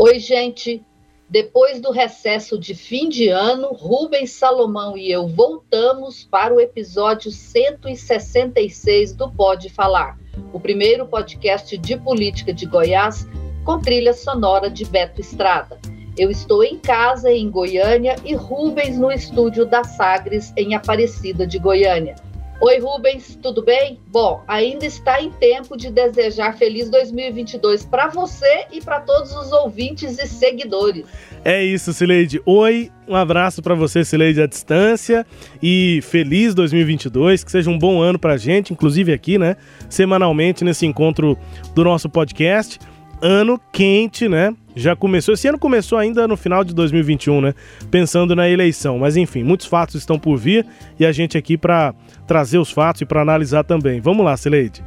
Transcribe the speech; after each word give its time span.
Oi, 0.00 0.20
gente. 0.20 0.80
Depois 1.28 1.80
do 1.80 1.90
recesso 1.90 2.56
de 2.56 2.72
fim 2.72 3.08
de 3.08 3.26
ano, 3.26 3.72
Rubens 3.72 4.30
Salomão 4.30 4.96
e 4.96 5.10
eu 5.10 5.26
voltamos 5.26 6.22
para 6.22 6.54
o 6.54 6.60
episódio 6.60 7.32
166 7.32 9.12
do 9.12 9.28
Pode 9.28 9.68
Falar, 9.68 10.16
o 10.52 10.60
primeiro 10.60 11.04
podcast 11.04 11.76
de 11.76 11.96
política 11.96 12.54
de 12.54 12.64
Goiás 12.64 13.26
com 13.64 13.80
trilha 13.80 14.14
sonora 14.14 14.70
de 14.70 14.84
Beto 14.84 15.20
Estrada. 15.20 15.80
Eu 16.16 16.30
estou 16.30 16.62
em 16.62 16.78
casa 16.78 17.32
em 17.32 17.50
Goiânia 17.50 18.14
e 18.24 18.36
Rubens 18.36 18.96
no 18.96 19.10
estúdio 19.10 19.66
da 19.66 19.82
Sagres 19.82 20.52
em 20.56 20.76
Aparecida 20.76 21.44
de 21.44 21.58
Goiânia. 21.58 22.14
Oi, 22.60 22.80
Rubens, 22.80 23.38
tudo 23.40 23.62
bem? 23.62 24.00
Bom, 24.08 24.42
ainda 24.48 24.84
está 24.84 25.22
em 25.22 25.30
tempo 25.30 25.76
de 25.76 25.92
desejar 25.92 26.58
feliz 26.58 26.90
2022 26.90 27.84
para 27.84 28.08
você 28.08 28.66
e 28.72 28.80
para 28.80 29.00
todos 29.00 29.32
os 29.32 29.52
ouvintes 29.52 30.18
e 30.18 30.26
seguidores. 30.26 31.06
É 31.44 31.64
isso, 31.64 31.92
Sileide. 31.92 32.42
Oi, 32.44 32.90
um 33.06 33.14
abraço 33.14 33.62
para 33.62 33.76
você, 33.76 34.04
Sileide, 34.04 34.42
à 34.42 34.46
distância 34.46 35.24
e 35.62 36.00
feliz 36.02 36.52
2022, 36.52 37.44
que 37.44 37.52
seja 37.52 37.70
um 37.70 37.78
bom 37.78 38.02
ano 38.02 38.18
para 38.18 38.36
gente, 38.36 38.72
inclusive 38.72 39.12
aqui, 39.12 39.38
né, 39.38 39.56
semanalmente 39.88 40.64
nesse 40.64 40.84
encontro 40.84 41.38
do 41.76 41.84
nosso 41.84 42.08
podcast. 42.08 42.80
Ano 43.22 43.60
quente, 43.72 44.28
né? 44.28 44.52
já 44.78 44.94
começou. 44.94 45.34
Esse 45.34 45.48
ano 45.48 45.58
começou 45.58 45.98
ainda 45.98 46.26
no 46.28 46.36
final 46.36 46.62
de 46.62 46.72
2021, 46.74 47.40
né? 47.40 47.54
Pensando 47.90 48.34
na 48.34 48.48
eleição. 48.48 48.98
Mas 48.98 49.16
enfim, 49.16 49.42
muitos 49.42 49.66
fatos 49.66 49.96
estão 49.96 50.18
por 50.18 50.36
vir 50.36 50.64
e 50.98 51.04
a 51.04 51.12
gente 51.12 51.36
aqui 51.36 51.56
para 51.56 51.94
trazer 52.28 52.58
os 52.58 52.70
fatos 52.70 53.00
e 53.00 53.06
para 53.06 53.22
analisar 53.22 53.64
também. 53.64 54.00
Vamos 54.00 54.24
lá, 54.24 54.36
Celeide. 54.36 54.84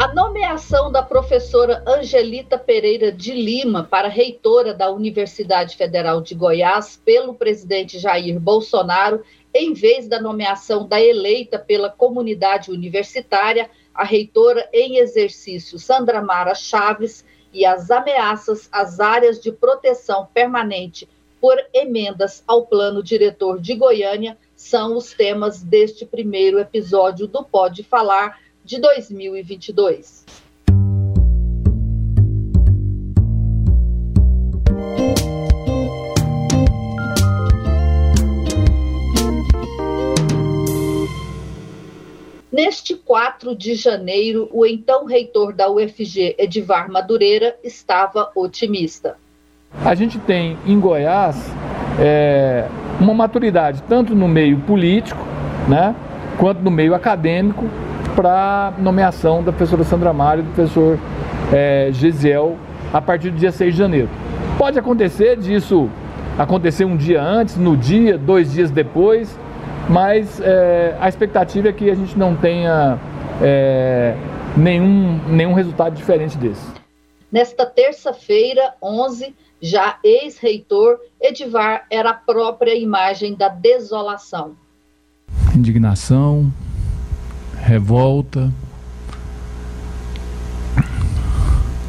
A 0.00 0.14
nomeação 0.14 0.92
da 0.92 1.02
professora 1.02 1.82
Angelita 1.84 2.56
Pereira 2.56 3.10
de 3.10 3.32
Lima 3.32 3.82
para 3.82 4.06
reitora 4.06 4.72
da 4.72 4.88
Universidade 4.90 5.76
Federal 5.76 6.20
de 6.20 6.36
Goiás 6.36 7.02
pelo 7.04 7.34
presidente 7.34 7.98
Jair 7.98 8.38
Bolsonaro, 8.38 9.24
em 9.52 9.74
vez 9.74 10.06
da 10.06 10.20
nomeação 10.20 10.86
da 10.86 11.00
eleita 11.00 11.58
pela 11.58 11.90
comunidade 11.90 12.70
universitária, 12.70 13.68
a 13.92 14.04
reitora 14.04 14.68
em 14.72 14.98
exercício 14.98 15.80
Sandra 15.80 16.22
Mara 16.22 16.54
Chaves, 16.54 17.24
e 17.52 17.64
as 17.64 17.90
ameaças 17.90 18.68
às 18.70 19.00
áreas 19.00 19.40
de 19.40 19.50
proteção 19.50 20.28
permanente 20.32 21.08
por 21.40 21.56
emendas 21.72 22.44
ao 22.46 22.66
plano 22.66 23.02
diretor 23.02 23.60
de 23.60 23.74
Goiânia 23.74 24.36
são 24.58 24.96
os 24.96 25.12
temas 25.12 25.62
deste 25.62 26.04
primeiro 26.04 26.58
episódio 26.58 27.28
do 27.28 27.44
Pode 27.44 27.84
Falar 27.84 28.40
de 28.64 28.80
2022. 28.80 30.26
Neste 42.50 42.96
4 42.96 43.54
de 43.54 43.76
janeiro, 43.76 44.48
o 44.52 44.66
então 44.66 45.04
reitor 45.04 45.54
da 45.54 45.70
UFG, 45.70 46.34
Edivar 46.36 46.90
Madureira, 46.90 47.56
estava 47.62 48.32
otimista. 48.34 49.16
A 49.84 49.94
gente 49.94 50.18
tem 50.18 50.58
em 50.66 50.80
Goiás 50.80 51.36
é, 52.00 52.68
uma 53.00 53.14
maturidade 53.14 53.82
tanto 53.88 54.14
no 54.14 54.28
meio 54.28 54.58
político, 54.60 55.24
né, 55.68 55.94
quanto 56.38 56.60
no 56.62 56.70
meio 56.70 56.94
acadêmico, 56.94 57.66
para 58.14 58.72
nomeação 58.78 59.42
da 59.42 59.52
professora 59.52 59.84
Sandra 59.84 60.12
Mário 60.12 60.42
e 60.42 60.44
do 60.44 60.52
professor 60.52 60.98
é, 61.52 61.88
Gesiel 61.92 62.56
a 62.92 63.00
partir 63.00 63.30
do 63.30 63.36
dia 63.36 63.52
6 63.52 63.72
de 63.72 63.78
janeiro. 63.78 64.08
Pode 64.56 64.78
acontecer 64.78 65.36
disso 65.36 65.88
acontecer 66.38 66.84
um 66.84 66.96
dia 66.96 67.20
antes, 67.20 67.56
no 67.56 67.76
dia, 67.76 68.16
dois 68.16 68.52
dias 68.52 68.70
depois, 68.70 69.36
mas 69.88 70.40
é, 70.40 70.96
a 71.00 71.08
expectativa 71.08 71.68
é 71.68 71.72
que 71.72 71.90
a 71.90 71.94
gente 71.94 72.16
não 72.16 72.36
tenha 72.36 72.98
é, 73.42 74.14
nenhum, 74.56 75.20
nenhum 75.28 75.52
resultado 75.52 75.94
diferente 75.94 76.38
desse. 76.38 76.64
Nesta 77.30 77.66
terça-feira, 77.66 78.74
11, 78.82 79.34
já 79.60 79.98
ex-reitor, 80.02 80.98
Edivar 81.20 81.86
era 81.90 82.10
a 82.10 82.14
própria 82.14 82.74
imagem 82.74 83.34
da 83.34 83.48
desolação. 83.48 84.56
Indignação, 85.54 86.52
revolta, 87.56 88.52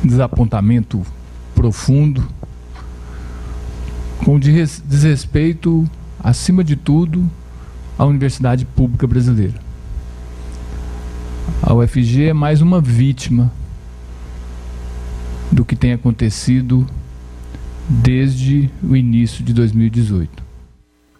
desapontamento 0.03 1.05
profundo, 1.53 2.27
com 4.25 4.39
desrespeito, 4.39 5.89
acima 6.19 6.63
de 6.63 6.75
tudo, 6.75 7.29
a 7.97 8.05
Universidade 8.05 8.65
Pública 8.65 9.05
Brasileira. 9.05 9.59
A 11.61 11.73
UFG 11.73 12.29
é 12.29 12.33
mais 12.33 12.61
uma 12.61 12.81
vítima 12.81 13.51
do 15.51 15.65
que 15.65 15.75
tem 15.75 15.93
acontecido 15.93 16.87
desde 17.89 18.69
o 18.83 18.95
início 18.95 19.43
de 19.43 19.51
2018. 19.51 20.47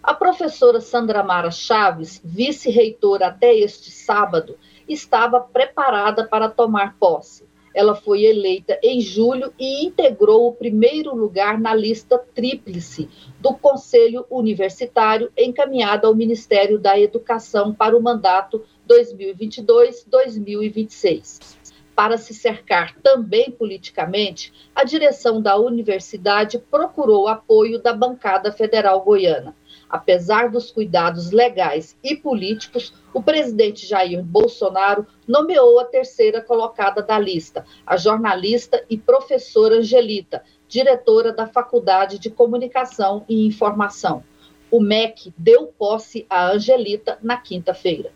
A 0.00 0.14
professora 0.14 0.80
Sandra 0.80 1.24
Mara 1.24 1.50
Chaves, 1.50 2.22
vice-reitora 2.24 3.26
até 3.26 3.52
este 3.54 3.90
sábado, 3.90 4.56
estava 4.88 5.40
preparada 5.40 6.28
para 6.28 6.48
tomar 6.48 6.96
posse. 6.98 7.44
Ela 7.74 7.96
foi 7.96 8.24
eleita 8.24 8.78
em 8.82 9.00
julho 9.00 9.52
e 9.58 9.84
integrou 9.84 10.46
o 10.48 10.52
primeiro 10.52 11.12
lugar 11.14 11.58
na 11.58 11.74
lista 11.74 12.16
tríplice 12.18 13.08
do 13.40 13.52
Conselho 13.54 14.24
Universitário 14.30 15.32
encaminhada 15.36 16.06
ao 16.06 16.14
Ministério 16.14 16.78
da 16.78 16.96
Educação 16.98 17.74
para 17.74 17.94
o 17.96 18.02
mandato 18.02 18.62
2022-2026. 18.88 21.58
Para 22.00 22.16
se 22.16 22.32
cercar 22.32 22.96
também 23.02 23.50
politicamente, 23.50 24.50
a 24.74 24.84
direção 24.84 25.38
da 25.42 25.58
universidade 25.58 26.58
procurou 26.58 27.28
apoio 27.28 27.78
da 27.78 27.92
bancada 27.92 28.50
federal 28.50 29.02
goiana. 29.02 29.54
Apesar 29.86 30.48
dos 30.48 30.70
cuidados 30.70 31.30
legais 31.30 31.94
e 32.02 32.16
políticos, 32.16 32.94
o 33.12 33.22
presidente 33.22 33.86
Jair 33.86 34.24
Bolsonaro 34.24 35.06
nomeou 35.28 35.78
a 35.78 35.84
terceira 35.84 36.40
colocada 36.40 37.02
da 37.02 37.18
lista, 37.18 37.66
a 37.86 37.98
jornalista 37.98 38.82
e 38.88 38.96
professora 38.96 39.76
Angelita, 39.76 40.42
diretora 40.66 41.34
da 41.34 41.46
Faculdade 41.46 42.18
de 42.18 42.30
Comunicação 42.30 43.26
e 43.28 43.46
Informação. 43.46 44.24
O 44.70 44.80
MEC 44.80 45.34
deu 45.36 45.66
posse 45.66 46.24
a 46.30 46.50
Angelita 46.50 47.18
na 47.20 47.36
quinta-feira. 47.36 48.10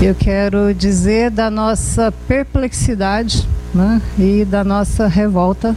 Eu 0.00 0.14
quero 0.14 0.74
dizer 0.74 1.30
da 1.30 1.50
nossa 1.50 2.12
perplexidade 2.28 3.48
né, 3.74 4.00
e 4.18 4.44
da 4.44 4.62
nossa 4.62 5.06
revolta 5.06 5.74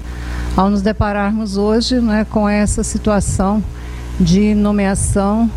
ao 0.58 0.70
nos 0.70 0.82
depararmos 0.82 1.56
hoje 1.56 2.02
né, 2.02 2.26
com 2.30 2.48
essa 2.48 2.84
situação 2.84 3.64
de 4.20 4.54
nomeação 4.54 5.50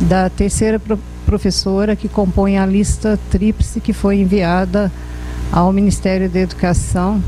da 0.00 0.30
terceira 0.30 0.80
professora 1.26 1.94
que 1.94 2.08
compõe 2.08 2.56
a 2.56 2.64
lista 2.64 3.18
tríplice 3.30 3.80
que 3.80 3.92
foi 3.92 4.20
enviada 4.20 4.90
ao 5.52 5.72
Ministério 5.72 6.28
da 6.30 6.40
Educação. 6.40 7.22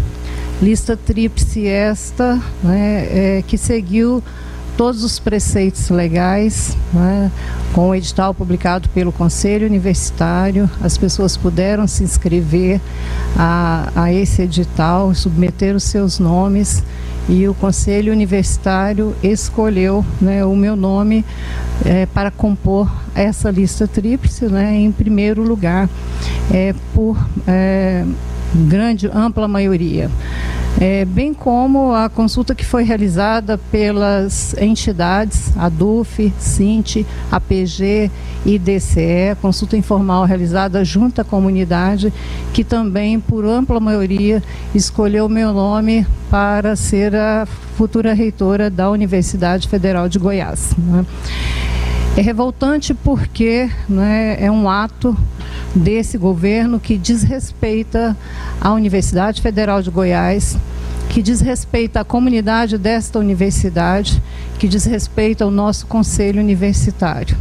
Lista 0.62 0.96
tríplice 0.96 1.66
esta 1.66 2.40
né, 2.62 3.38
é, 3.38 3.44
que 3.46 3.58
seguiu 3.58 4.22
todos 4.80 5.04
os 5.04 5.18
preceitos 5.18 5.90
legais, 5.90 6.74
né, 6.90 7.30
com 7.74 7.90
o 7.90 7.94
edital 7.94 8.32
publicado 8.32 8.88
pelo 8.88 9.12
Conselho 9.12 9.66
Universitário, 9.66 10.70
as 10.80 10.96
pessoas 10.96 11.36
puderam 11.36 11.86
se 11.86 12.02
inscrever 12.02 12.80
a, 13.36 13.90
a 13.94 14.10
esse 14.10 14.40
edital, 14.40 15.14
submeter 15.14 15.76
os 15.76 15.84
seus 15.84 16.18
nomes 16.18 16.82
e 17.28 17.46
o 17.46 17.52
Conselho 17.52 18.10
Universitário 18.10 19.14
escolheu 19.22 20.02
né, 20.18 20.46
o 20.46 20.56
meu 20.56 20.74
nome 20.74 21.26
é, 21.84 22.06
para 22.06 22.30
compor 22.30 22.90
essa 23.14 23.50
lista 23.50 23.86
tríplice, 23.86 24.46
né, 24.46 24.76
em 24.76 24.90
primeiro 24.90 25.42
lugar, 25.42 25.90
é, 26.50 26.74
por 26.94 27.18
é, 27.46 28.02
grande, 28.54 29.10
ampla 29.12 29.46
maioria. 29.46 30.10
É, 30.80 31.04
bem 31.04 31.34
como 31.34 31.92
a 31.92 32.08
consulta 32.08 32.54
que 32.54 32.64
foi 32.64 32.84
realizada 32.84 33.58
pelas 33.70 34.54
entidades, 34.54 35.54
a 35.58 35.68
DUF, 35.68 36.32
SINT, 36.38 37.04
APG 37.30 38.10
e 38.46 38.58
DCE, 38.58 39.36
consulta 39.42 39.76
informal 39.76 40.24
realizada 40.24 40.82
junto 40.82 41.20
à 41.20 41.24
comunidade, 41.24 42.10
que 42.54 42.64
também, 42.64 43.20
por 43.20 43.44
ampla 43.44 43.78
maioria, 43.78 44.42
escolheu 44.74 45.28
meu 45.28 45.52
nome 45.52 46.06
para 46.30 46.74
ser 46.74 47.14
a 47.14 47.46
futura 47.76 48.14
reitora 48.14 48.70
da 48.70 48.90
Universidade 48.90 49.68
Federal 49.68 50.08
de 50.08 50.18
Goiás. 50.18 50.70
Né? 50.78 51.04
É 52.20 52.22
revoltante 52.22 52.92
porque 52.92 53.70
né, 53.88 54.36
é 54.38 54.50
um 54.50 54.68
ato 54.68 55.16
desse 55.74 56.18
governo 56.18 56.78
que 56.78 56.98
desrespeita 56.98 58.14
a 58.60 58.74
Universidade 58.74 59.40
Federal 59.40 59.80
de 59.80 59.88
Goiás, 59.88 60.54
que 61.08 61.22
desrespeita 61.22 62.00
a 62.00 62.04
comunidade 62.04 62.76
desta 62.76 63.18
universidade, 63.18 64.22
que 64.58 64.68
desrespeita 64.68 65.46
o 65.46 65.50
nosso 65.50 65.86
conselho 65.86 66.42
universitário. 66.42 67.38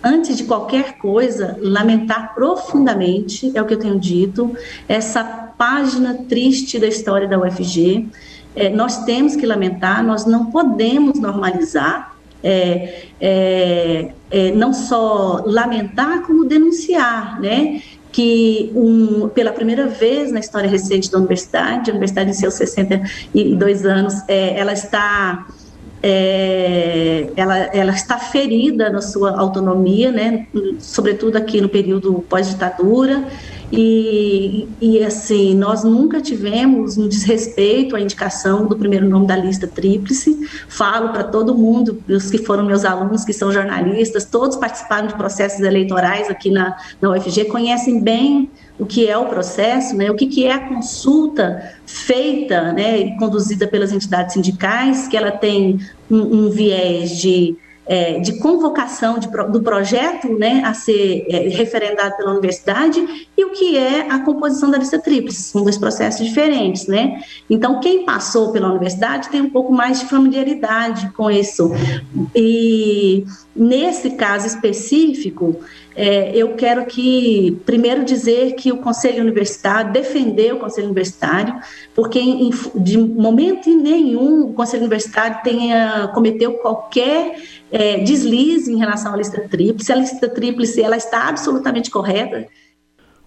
Antes 0.00 0.36
de 0.36 0.44
qualquer 0.44 0.98
coisa, 0.98 1.58
lamentar 1.60 2.36
profundamente, 2.36 3.50
é 3.52 3.60
o 3.60 3.66
que 3.66 3.74
eu 3.74 3.80
tenho 3.80 3.98
dito, 3.98 4.56
essa 4.86 5.24
página 5.24 6.14
triste 6.28 6.78
da 6.78 6.86
história 6.86 7.26
da 7.26 7.36
UFG. 7.36 8.06
É, 8.54 8.68
nós 8.70 9.04
temos 9.04 9.34
que 9.34 9.44
lamentar, 9.44 10.04
nós 10.04 10.24
não 10.24 10.52
podemos 10.52 11.18
normalizar 11.18 12.14
é, 12.46 13.02
é, 13.20 14.08
é, 14.30 14.52
não 14.52 14.72
só 14.72 15.42
lamentar, 15.44 16.22
como 16.22 16.44
denunciar, 16.44 17.40
né? 17.40 17.82
que 18.12 18.72
um, 18.74 19.28
pela 19.28 19.52
primeira 19.52 19.88
vez 19.88 20.32
na 20.32 20.40
história 20.40 20.70
recente 20.70 21.10
da 21.10 21.18
universidade, 21.18 21.90
a 21.90 21.92
universidade 21.92 22.30
em 22.30 22.32
seus 22.32 22.54
62 22.54 23.84
anos, 23.84 24.14
é, 24.26 24.58
ela 24.58 24.72
está 24.72 25.46
é, 26.02 27.30
ela, 27.36 27.56
ela 27.58 27.92
está 27.92 28.18
ferida 28.18 28.88
na 28.88 29.02
sua 29.02 29.38
autonomia, 29.38 30.12
né, 30.12 30.46
sobretudo 30.78 31.36
aqui 31.36 31.60
no 31.60 31.68
período 31.68 32.24
pós-ditadura, 32.28 33.24
e, 33.72 34.68
e 34.80 35.02
assim, 35.02 35.54
nós 35.54 35.82
nunca 35.82 36.20
tivemos 36.20 36.96
um 36.96 37.08
desrespeito 37.08 37.96
à 37.96 38.00
indicação 38.00 38.66
do 38.66 38.76
primeiro 38.76 39.08
nome 39.08 39.26
da 39.26 39.36
lista 39.36 39.66
tríplice. 39.66 40.48
Falo 40.68 41.08
para 41.08 41.24
todo 41.24 41.54
mundo, 41.54 42.02
os 42.08 42.30
que 42.30 42.38
foram 42.38 42.64
meus 42.64 42.84
alunos, 42.84 43.24
que 43.24 43.32
são 43.32 43.50
jornalistas, 43.50 44.24
todos 44.24 44.56
participaram 44.56 45.08
de 45.08 45.14
processos 45.14 45.60
eleitorais 45.60 46.30
aqui 46.30 46.50
na, 46.50 46.76
na 47.00 47.10
UFG, 47.10 47.46
conhecem 47.46 48.00
bem 48.00 48.50
o 48.78 48.86
que 48.86 49.08
é 49.08 49.16
o 49.16 49.26
processo, 49.26 49.96
né, 49.96 50.10
o 50.10 50.14
que, 50.14 50.26
que 50.26 50.46
é 50.46 50.52
a 50.52 50.68
consulta 50.68 51.72
feita 51.86 52.72
né, 52.72 52.98
e 52.98 53.16
conduzida 53.16 53.66
pelas 53.66 53.90
entidades 53.90 54.34
sindicais, 54.34 55.08
que 55.08 55.16
ela 55.16 55.30
tem 55.30 55.80
um, 56.10 56.44
um 56.44 56.50
viés 56.50 57.10
de 57.16 57.56
é, 57.86 58.18
de 58.18 58.38
convocação 58.38 59.18
de, 59.18 59.28
do 59.28 59.62
projeto 59.62 60.28
né, 60.36 60.62
a 60.64 60.74
ser 60.74 61.24
é, 61.28 61.48
referendado 61.48 62.16
pela 62.16 62.32
universidade 62.32 63.28
e 63.36 63.44
o 63.44 63.50
que 63.50 63.76
é 63.76 64.10
a 64.10 64.18
composição 64.20 64.70
da 64.70 64.78
lista 64.78 64.98
tríplice, 64.98 65.42
são 65.44 65.62
dois 65.62 65.78
processos 65.78 66.26
diferentes. 66.26 66.86
Né? 66.86 67.22
Então, 67.48 67.80
quem 67.80 68.04
passou 68.04 68.50
pela 68.50 68.68
universidade 68.68 69.28
tem 69.28 69.40
um 69.40 69.50
pouco 69.50 69.72
mais 69.72 70.00
de 70.00 70.06
familiaridade 70.06 71.10
com 71.16 71.30
isso. 71.30 71.70
E 72.34 73.24
nesse 73.54 74.10
caso 74.10 74.46
específico, 74.46 75.60
é, 75.96 76.30
eu 76.36 76.54
quero 76.54 76.84
que, 76.84 77.58
primeiro, 77.64 78.04
dizer 78.04 78.54
que 78.54 78.70
o 78.70 78.76
Conselho 78.76 79.22
Universitário, 79.22 79.92
defender 79.92 80.52
o 80.52 80.58
Conselho 80.58 80.88
Universitário, 80.88 81.58
porque 81.94 82.20
em, 82.20 82.50
de 82.74 82.98
momento 82.98 83.70
nenhum 83.70 84.50
o 84.50 84.52
Conselho 84.52 84.82
Universitário 84.82 85.38
tenha 85.42 86.10
cometeu 86.12 86.52
qualquer 86.54 87.36
é, 87.70 87.98
deslize 87.98 88.72
em 88.72 88.78
relação 88.78 89.14
à 89.14 89.16
lista 89.16 89.40
tríplice. 89.48 89.92
A 89.92 89.96
lista 89.96 90.28
tríplice 90.28 90.82
ela 90.82 90.96
está 90.96 91.28
absolutamente 91.28 91.90
correta. 91.90 92.46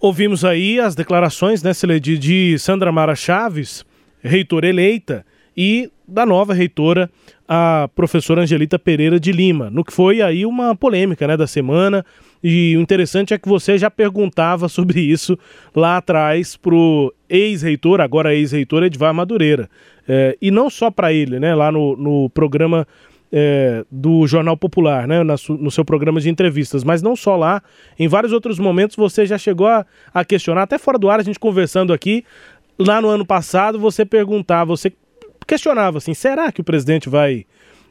Ouvimos 0.00 0.44
aí 0.44 0.80
as 0.80 0.94
declarações, 0.94 1.62
né, 1.62 1.74
Celedi, 1.74 2.16
de 2.16 2.58
Sandra 2.58 2.90
Mara 2.90 3.14
Chaves, 3.14 3.84
reitora 4.22 4.66
eleita, 4.66 5.26
e 5.56 5.90
da 6.08 6.24
nova 6.24 6.54
reitora, 6.54 7.10
a 7.46 7.88
professora 7.94 8.42
Angelita 8.42 8.78
Pereira 8.78 9.20
de 9.20 9.30
Lima, 9.32 9.68
no 9.70 9.84
que 9.84 9.92
foi 9.92 10.22
aí 10.22 10.46
uma 10.46 10.74
polêmica 10.74 11.26
né, 11.26 11.36
da 11.36 11.46
semana. 11.46 12.04
E 12.42 12.76
o 12.76 12.80
interessante 12.80 13.34
é 13.34 13.38
que 13.38 13.48
você 13.48 13.76
já 13.76 13.90
perguntava 13.90 14.68
sobre 14.70 15.00
isso 15.00 15.38
lá 15.74 15.98
atrás 15.98 16.56
para 16.56 16.74
o 16.74 17.12
ex-reitor, 17.28 18.00
agora 18.00 18.34
ex-reitor 18.34 18.84
Edvar 18.84 19.12
Madureira. 19.12 19.68
É, 20.08 20.36
e 20.40 20.50
não 20.50 20.70
só 20.70 20.90
para 20.90 21.12
ele, 21.12 21.38
né? 21.38 21.54
Lá 21.54 21.70
no, 21.70 21.96
no 21.96 22.30
programa 22.30 22.86
é, 23.32 23.84
do 23.90 24.26
Jornal 24.26 24.56
Popular, 24.56 25.06
né, 25.06 25.22
no 25.22 25.70
seu 25.70 25.84
programa 25.84 26.20
de 26.20 26.28
entrevistas, 26.28 26.82
mas 26.82 27.00
não 27.00 27.14
só 27.14 27.36
lá, 27.36 27.62
em 27.98 28.08
vários 28.08 28.32
outros 28.32 28.58
momentos 28.58 28.96
você 28.96 29.24
já 29.24 29.38
chegou 29.38 29.66
a, 29.66 29.86
a, 30.12 30.24
questionar, 30.24 30.62
até 30.62 30.78
fora 30.78 30.98
do 30.98 31.08
ar, 31.08 31.20
a 31.20 31.22
gente 31.22 31.38
conversando 31.38 31.92
aqui, 31.92 32.24
lá 32.78 33.00
no 33.00 33.08
ano 33.08 33.24
passado 33.24 33.78
você 33.78 34.04
perguntava, 34.04 34.76
você 34.76 34.92
questionava 35.46 35.98
assim, 35.98 36.14
será 36.14 36.50
que 36.50 36.60
o 36.60 36.64
presidente 36.64 37.08
vai 37.08 37.46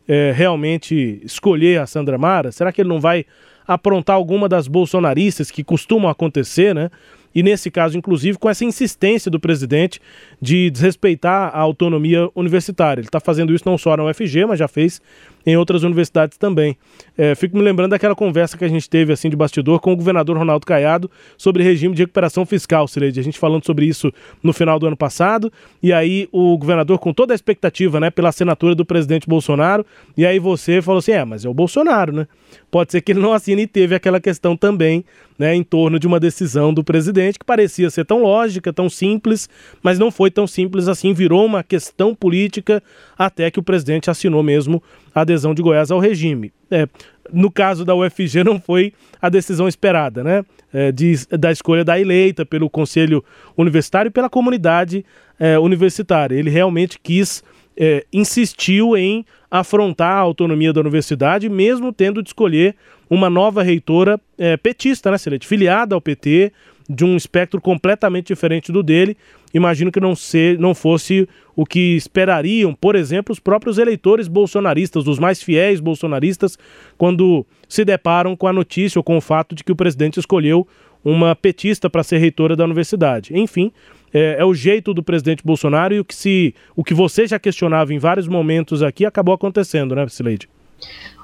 é, 0.08 0.32
realmente 0.36 1.22
escolher 1.24 1.80
a 1.80 1.86
Sandra 1.86 2.18
Mara? 2.18 2.52
Será 2.52 2.72
que 2.72 2.82
ele 2.82 2.90
não 2.90 3.00
vai 3.00 3.26
aprontar 3.68 4.16
alguma 4.16 4.50
das 4.50 4.68
bolsonaristas 4.68 5.52
que 5.52 5.64
costumam 5.64 6.10
acontecer, 6.10 6.74
né? 6.74 6.90
E 7.34 7.44
nesse 7.44 7.70
caso, 7.70 7.98
inclusive, 7.98 8.38
com 8.38 8.50
essa 8.50 8.66
insistência 8.66 9.30
do 9.30 9.40
presidente 9.40 10.02
de 10.42 10.70
desrespeitar 10.70 11.52
a 11.54 11.60
autonomia 11.60 12.30
universitária. 12.36 13.02
Ele 13.02 13.08
está 13.08 13.20
fazendo 13.20 13.54
isso 13.54 13.64
não 13.66 13.78
só 13.78 13.96
na 13.96 14.04
UFG, 14.06 14.46
mas 14.48 14.60
já 14.60 14.68
fez 14.68 15.02
em 15.50 15.58
outras 15.58 15.84
universidades 15.84 16.38
também. 16.38 16.78
É, 17.18 17.34
fico 17.36 17.58
me 17.58 17.64
lembrando 17.64 17.92
daquela 17.92 18.16
conversa 18.16 18.58
que 18.58 18.64
a 18.64 18.68
gente 18.68 18.90
teve 18.90 19.12
assim 19.12 19.30
de 19.30 19.36
bastidor 19.36 19.80
com 19.80 19.92
o 19.92 19.96
governador 19.96 20.38
Ronaldo 20.38 20.66
Caiado 20.66 21.10
sobre 21.38 21.64
regime 21.64 21.96
de 21.96 22.04
recuperação 22.04 22.46
fiscal, 22.46 22.88
Cileide. 22.88 23.20
A 23.20 23.24
gente 23.24 23.40
falando 23.40 23.66
sobre 23.66 23.86
isso 23.86 24.12
no 24.44 24.54
final 24.54 24.78
do 24.80 24.86
ano 24.86 24.98
passado, 24.98 25.52
e 25.82 25.92
aí 25.92 26.30
o 26.32 26.58
governador 26.58 27.00
com 27.00 27.14
toda 27.14 27.34
a 27.34 27.36
expectativa, 27.36 28.00
né, 28.00 28.10
pela 28.10 28.30
assinatura 28.30 28.76
do 28.76 28.86
presidente 28.86 29.28
Bolsonaro, 29.28 29.86
e 30.16 30.26
aí 30.26 30.40
você 30.40 30.82
falou 30.82 31.00
assim: 31.00 31.12
"É, 31.12 31.26
mas 31.26 31.46
é 31.46 31.50
o 31.50 31.54
Bolsonaro, 31.54 32.14
né? 32.14 32.28
Pode 32.72 32.92
ser 32.92 33.02
que 33.02 33.12
ele 33.12 33.20
não 33.20 33.34
assine 33.34 33.64
e 33.64 33.68
teve 33.68 33.96
aquela 33.96 34.20
questão 34.20 34.56
também, 34.56 35.04
né, 35.38 35.56
em 35.56 35.64
torno 35.64 35.98
de 35.98 36.06
uma 36.06 36.20
decisão 36.20 36.74
do 36.74 36.84
presidente 36.84 37.40
que 37.40 37.46
parecia 37.46 37.90
ser 37.90 38.06
tão 38.06 38.22
lógica, 38.22 38.74
tão 38.74 38.90
simples, 38.90 39.50
mas 39.82 39.98
não 39.98 40.12
foi 40.12 40.30
tão 40.30 40.46
simples 40.46 40.88
assim, 40.88 41.14
virou 41.14 41.46
uma 41.46 41.64
questão 41.64 42.14
política 42.14 42.84
até 43.18 43.50
que 43.50 43.60
o 43.60 43.64
presidente 43.64 44.10
assinou 44.10 44.44
mesmo 44.44 44.84
a 45.14 45.24
adesão 45.40 45.54
de 45.54 45.62
Goiás 45.62 45.90
ao 45.90 46.00
regime. 46.00 46.52
É, 46.70 46.88
no 47.32 47.50
caso 47.50 47.86
da 47.86 47.96
UFG, 47.96 48.44
não 48.44 48.60
foi 48.60 48.94
a 49.22 49.30
decisão 49.30 49.68
esperada, 49.68 50.24
né? 50.24 50.44
É, 50.72 50.92
de, 50.92 51.16
da 51.32 51.52
escolha 51.52 51.84
da 51.84 52.00
eleita 52.00 52.46
pelo 52.46 52.70
Conselho 52.70 53.24
Universitário 53.58 54.10
e 54.10 54.12
pela 54.12 54.30
comunidade 54.30 55.04
é, 55.40 55.58
universitária. 55.58 56.36
Ele 56.36 56.50
realmente 56.50 57.00
quis, 57.02 57.44
é, 57.76 58.06
insistiu 58.14 58.96
em 58.96 59.26
afrontar 59.50 60.18
a 60.18 60.20
autonomia 60.20 60.72
da 60.72 60.82
universidade, 60.82 61.50
mesmo 61.50 61.92
tendo 61.92 62.22
de 62.22 62.30
escolher 62.30 62.76
uma 63.10 63.30
nova 63.30 63.64
reitora 63.64 64.20
é, 64.38 64.58
petista, 64.58 65.10
né, 65.10 65.18
Celeste? 65.18 65.48
Filiada 65.48 65.96
ao 65.96 66.02
PT, 66.02 66.52
de 66.90 67.06
um 67.06 67.16
espectro 67.16 67.62
completamente 67.62 68.28
diferente 68.28 68.72
do 68.72 68.82
dele. 68.82 69.16
Imagino 69.54 69.92
que 69.92 70.00
não, 70.00 70.16
ser, 70.16 70.58
não 70.58 70.74
fosse 70.74 71.30
o 71.56 71.66
que 71.66 71.96
esperariam, 71.96 72.74
por 72.74 72.96
exemplo, 72.96 73.32
os 73.32 73.40
próprios 73.40 73.78
eleitores 73.78 74.28
bolsonaristas, 74.28 75.08
os 75.08 75.20
mais 75.20 75.44
fiéis 75.44 75.80
bolsonaristas, 75.80 76.58
quando 76.98 77.46
se 77.68 77.86
deparam 77.86 78.36
com 78.36 78.48
a 78.48 78.54
notícia 78.54 78.98
ou 78.98 79.04
com 79.04 79.18
o 79.18 79.22
fato 79.22 79.54
de 79.54 79.64
que 79.64 79.72
o 79.72 79.76
presidente 79.76 80.20
escolheu 80.20 80.68
uma 81.06 81.36
petista 81.36 81.90
para 81.90 82.04
ser 82.04 82.18
reitora 82.18 82.56
da 82.56 82.66
universidade. 82.66 83.38
Enfim, 83.38 83.72
é, 84.14 84.38
é, 84.40 84.46
o 84.46 84.54
jeito 84.54 84.94
do 84.94 85.04
presidente 85.04 85.44
Bolsonaro 85.46 85.94
e 85.94 86.00
o 86.00 86.06
que, 86.06 86.16
se, 86.16 86.56
o 86.76 86.84
que 86.84 86.94
você 86.94 87.28
já 87.28 87.38
questionava 87.38 87.94
em 87.94 88.00
vários 88.00 88.28
momentos 88.28 88.82
aqui 88.82 89.06
acabou 89.06 89.34
acontecendo, 89.36 89.96
né, 89.96 90.08
Sileide? 90.08 90.50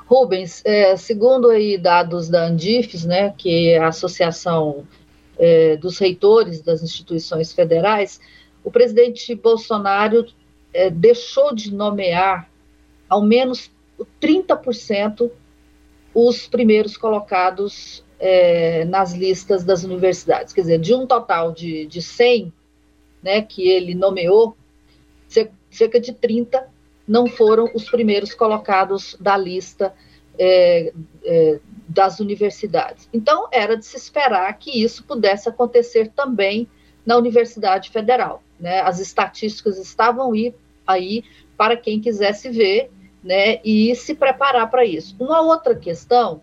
Rubens, 0.05 0.61
é, 0.63 0.95
segundo 0.95 1.49
aí 1.49 1.77
dados 1.77 2.29
da 2.29 2.45
Andifes, 2.45 3.05
né, 3.05 3.33
que 3.35 3.69
é 3.69 3.79
a 3.79 3.87
Associação 3.87 4.83
é, 5.37 5.77
dos 5.77 5.97
Reitores 5.97 6.61
das 6.61 6.81
Instituições 6.83 7.53
Federais, 7.53 8.19
o 8.63 8.71
presidente 8.71 9.33
Bolsonaro 9.35 10.25
é, 10.73 10.89
deixou 10.89 11.53
de 11.53 11.73
nomear 11.73 12.49
ao 13.09 13.21
menos 13.21 13.71
30% 14.21 15.29
os 16.13 16.47
primeiros 16.47 16.97
colocados 16.97 18.03
é, 18.19 18.85
nas 18.85 19.13
listas 19.13 19.63
das 19.63 19.83
universidades. 19.83 20.53
Quer 20.53 20.61
dizer, 20.61 20.79
de 20.79 20.93
um 20.93 21.05
total 21.05 21.51
de, 21.51 21.85
de 21.85 22.01
100 22.01 22.51
né, 23.21 23.41
que 23.41 23.67
ele 23.67 23.93
nomeou, 23.93 24.55
cerca 25.69 25.99
de 25.99 26.13
30 26.13 26.67
não 27.07 27.27
foram 27.27 27.69
os 27.73 27.89
primeiros 27.89 28.33
colocados 28.33 29.15
da 29.19 29.37
lista 29.37 29.93
é, 30.37 30.93
é, 31.23 31.59
das 31.87 32.19
universidades. 32.19 33.07
Então, 33.13 33.47
era 33.51 33.77
de 33.77 33.85
se 33.85 33.95
esperar 33.95 34.51
que 34.57 34.83
isso 34.83 35.03
pudesse 35.03 35.47
acontecer 35.47 36.11
também 36.15 36.67
na 37.05 37.17
Universidade 37.17 37.89
Federal. 37.89 38.41
né? 38.59 38.81
As 38.81 38.99
estatísticas 38.99 39.77
estavam 39.77 40.31
aí, 40.87 41.23
para 41.57 41.77
quem 41.77 41.99
quisesse 41.99 42.49
ver, 42.49 42.91
né? 43.23 43.59
E 43.63 43.95
se 43.95 44.13
preparar 44.13 44.69
para 44.69 44.85
isso. 44.85 45.15
Uma 45.19 45.41
outra 45.41 45.75
questão 45.75 46.41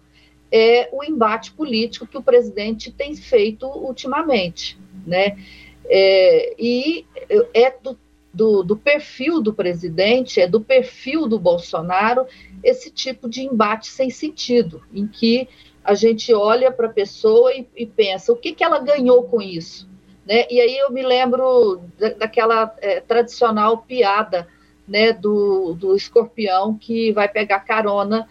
é 0.50 0.88
o 0.92 1.04
embate 1.04 1.52
político 1.52 2.06
que 2.06 2.18
o 2.18 2.22
presidente 2.22 2.90
tem 2.90 3.14
feito 3.14 3.66
ultimamente, 3.66 4.78
né? 5.06 5.38
É, 5.86 6.54
e 6.58 7.06
é 7.54 7.70
do, 7.82 7.98
do, 8.32 8.62
do, 8.62 8.76
perfil 8.76 9.40
do 9.40 9.52
presidente, 9.52 10.40
é 10.40 10.46
do 10.46 10.60
perfil 10.60 11.26
do 11.26 11.38
Bolsonaro 11.38 12.26
esse 12.62 12.90
tipo 12.90 13.28
de 13.28 13.42
embate 13.42 13.88
sem 13.88 14.08
sentido, 14.08 14.82
em 14.92 15.06
que 15.06 15.48
a 15.84 15.94
gente 15.94 16.32
olha 16.32 16.70
para 16.70 16.86
a 16.86 16.92
pessoa 16.92 17.52
e, 17.52 17.66
e, 17.76 17.84
pensa 17.84 18.32
o 18.32 18.36
que, 18.36 18.52
que 18.52 18.62
ela 18.62 18.78
ganhou 18.78 19.24
com 19.24 19.42
isso. 19.42 19.88
Né? 20.24 20.46
E 20.48 20.60
aí 20.60 20.78
eu 20.78 20.90
me 20.90 21.02
lembro 21.02 21.82
da, 21.98 22.10
daquela 22.10 22.74
é, 22.80 23.00
tradicional 23.00 23.78
piada 23.78 24.46
né, 24.86 25.12
do, 25.12 25.74
do 25.74 25.96
escorpião 25.96 26.76
que 26.78 27.12
vai 27.12 27.28
pegar 27.28 27.60
carona 27.60 28.28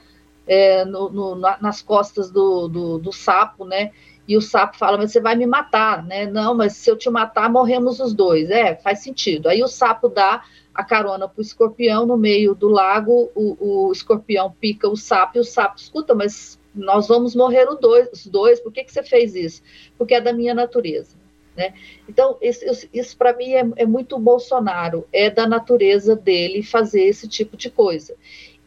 é, 0.48 0.84
no, 0.86 1.10
no, 1.10 1.36
nas 1.36 1.82
costas 1.82 2.32
do, 2.32 2.68
do, 2.68 2.98
do, 2.98 3.14
sapo, 3.14 3.66
né? 3.66 3.92
E 4.28 4.38
o 4.38 4.42
sapo 4.42 4.78
fala, 4.78 4.98
mas 4.98 5.12
você 5.12 5.20
vai 5.20 5.36
me 5.36 5.46
matar, 5.46 6.04
né? 6.06 6.26
Não, 6.26 6.56
mas 6.56 6.74
se 6.74 6.90
eu 6.90 6.96
te 6.96 7.10
matar, 7.10 7.50
morremos 7.50 8.00
os 8.00 8.14
dois. 8.14 8.50
É, 8.50 8.76
faz 8.76 9.00
sentido. 9.04 9.50
Aí 9.50 9.64
o 9.64 9.68
sapo 9.68 10.08
dá 10.08 10.44
a 10.74 10.84
carona 10.84 11.28
para 11.28 11.40
o 11.40 11.42
escorpião 11.42 12.06
no 12.06 12.18
meio 12.18 12.56
do 12.56 12.70
lago, 12.70 13.30
o, 13.36 13.88
o 13.88 13.92
escorpião 13.92 14.52
pica 14.60 14.88
o 14.88 14.96
sapo 14.96 15.38
e 15.38 15.42
o 15.42 15.44
sapo 15.44 15.78
escuta, 15.78 16.16
mas 16.16 16.60
nós 16.74 17.08
vamos 17.08 17.36
morrer 17.36 17.68
os 17.70 17.80
dois, 17.80 18.10
os 18.14 18.26
dois, 18.26 18.60
por 18.60 18.72
que, 18.72 18.84
que 18.84 18.92
você 18.92 19.04
fez 19.04 19.36
isso? 19.36 19.62
Porque 19.98 20.14
é 20.14 20.22
da 20.22 20.32
minha 20.32 20.54
natureza. 20.54 21.20
Né? 21.56 21.74
Então, 22.08 22.38
isso, 22.42 22.88
isso 22.94 23.18
para 23.18 23.36
mim 23.36 23.52
é, 23.52 23.70
é, 23.76 23.86
muito 23.86 24.18
Bolsonaro, 24.18 25.06
é 25.12 25.30
da 25.30 25.46
natureza 25.46 26.16
dele 26.16 26.64
fazer 26.64 27.04
esse 27.04 27.28
tipo 27.28 27.58
de 27.58 27.70
coisa. 27.70 28.16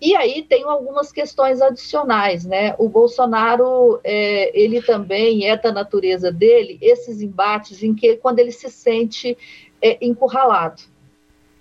E 0.05 0.15
aí 0.15 0.43
tem 0.43 0.65
algumas 0.65 1.11
questões 1.11 1.63
adicionais, 1.63 2.45
né? 2.45 2.75
O 2.79 2.91
Bolsonaro, 2.91 3.99
é, 4.05 4.53
ele 4.53 4.83
também 4.83 5.49
é 5.49 5.57
da 5.57 5.73
natureza 5.73 6.31
dele 6.31 6.77
esses 6.83 7.23
embates 7.23 7.83
em 7.83 7.95
que 7.95 8.17
quando 8.17 8.39
ele 8.39 8.53
se 8.53 8.69
sente 8.69 9.35
é, 9.81 9.97
encurralado, 10.05 10.83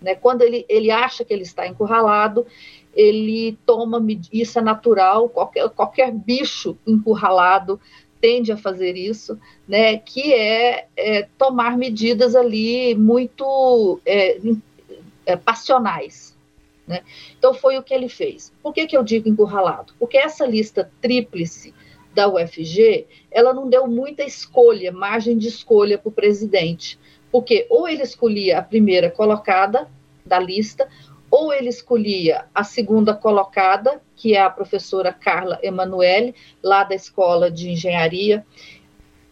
né? 0.01 0.13
Quando 0.15 0.41
ele, 0.41 0.65
ele 0.67 0.91
acha 0.91 1.23
que 1.23 1.33
ele 1.33 1.43
está 1.43 1.65
encurralado, 1.65 2.45
ele 2.93 3.57
toma, 3.65 4.05
isso 4.33 4.59
é 4.59 4.61
natural, 4.61 5.29
qualquer, 5.29 5.69
qualquer 5.69 6.11
bicho 6.11 6.77
encurralado 6.85 7.79
tende 8.19 8.51
a 8.51 8.57
fazer 8.57 8.97
isso, 8.97 9.39
né, 9.65 9.97
que 9.97 10.33
é, 10.33 10.87
é 10.97 11.27
tomar 11.37 11.77
medidas 11.77 12.35
ali 12.35 12.93
muito 12.93 14.01
é, 14.05 14.37
é, 15.25 15.35
passionais. 15.37 16.32
Né? 16.87 17.01
Então, 17.37 17.53
foi 17.53 17.77
o 17.77 17.83
que 17.83 17.93
ele 17.93 18.09
fez. 18.09 18.53
Por 18.61 18.73
que, 18.73 18.85
que 18.85 18.97
eu 18.97 19.03
digo 19.03 19.29
encurralado? 19.29 19.93
Porque 19.97 20.17
essa 20.17 20.45
lista 20.45 20.91
tríplice 21.01 21.73
da 22.13 22.27
UFG, 22.27 23.07
ela 23.31 23.53
não 23.53 23.69
deu 23.69 23.87
muita 23.87 24.23
escolha, 24.23 24.91
margem 24.91 25.37
de 25.37 25.47
escolha 25.47 25.97
para 25.97 26.09
o 26.09 26.11
presidente. 26.11 26.99
Porque 27.31 27.65
ou 27.69 27.87
ele 27.87 28.03
escolhia 28.03 28.59
a 28.59 28.63
primeira 28.63 29.09
colocada 29.09 29.89
da 30.25 30.39
lista, 30.39 30.87
ou 31.31 31.51
ele 31.51 31.69
escolhia 31.69 32.45
a 32.53 32.63
segunda 32.63 33.15
colocada, 33.15 33.99
que 34.15 34.35
é 34.35 34.41
a 34.41 34.49
professora 34.49 35.11
Carla 35.11 35.57
Emanuele, 35.63 36.35
lá 36.61 36.83
da 36.83 36.93
Escola 36.93 37.49
de 37.49 37.71
Engenharia, 37.71 38.45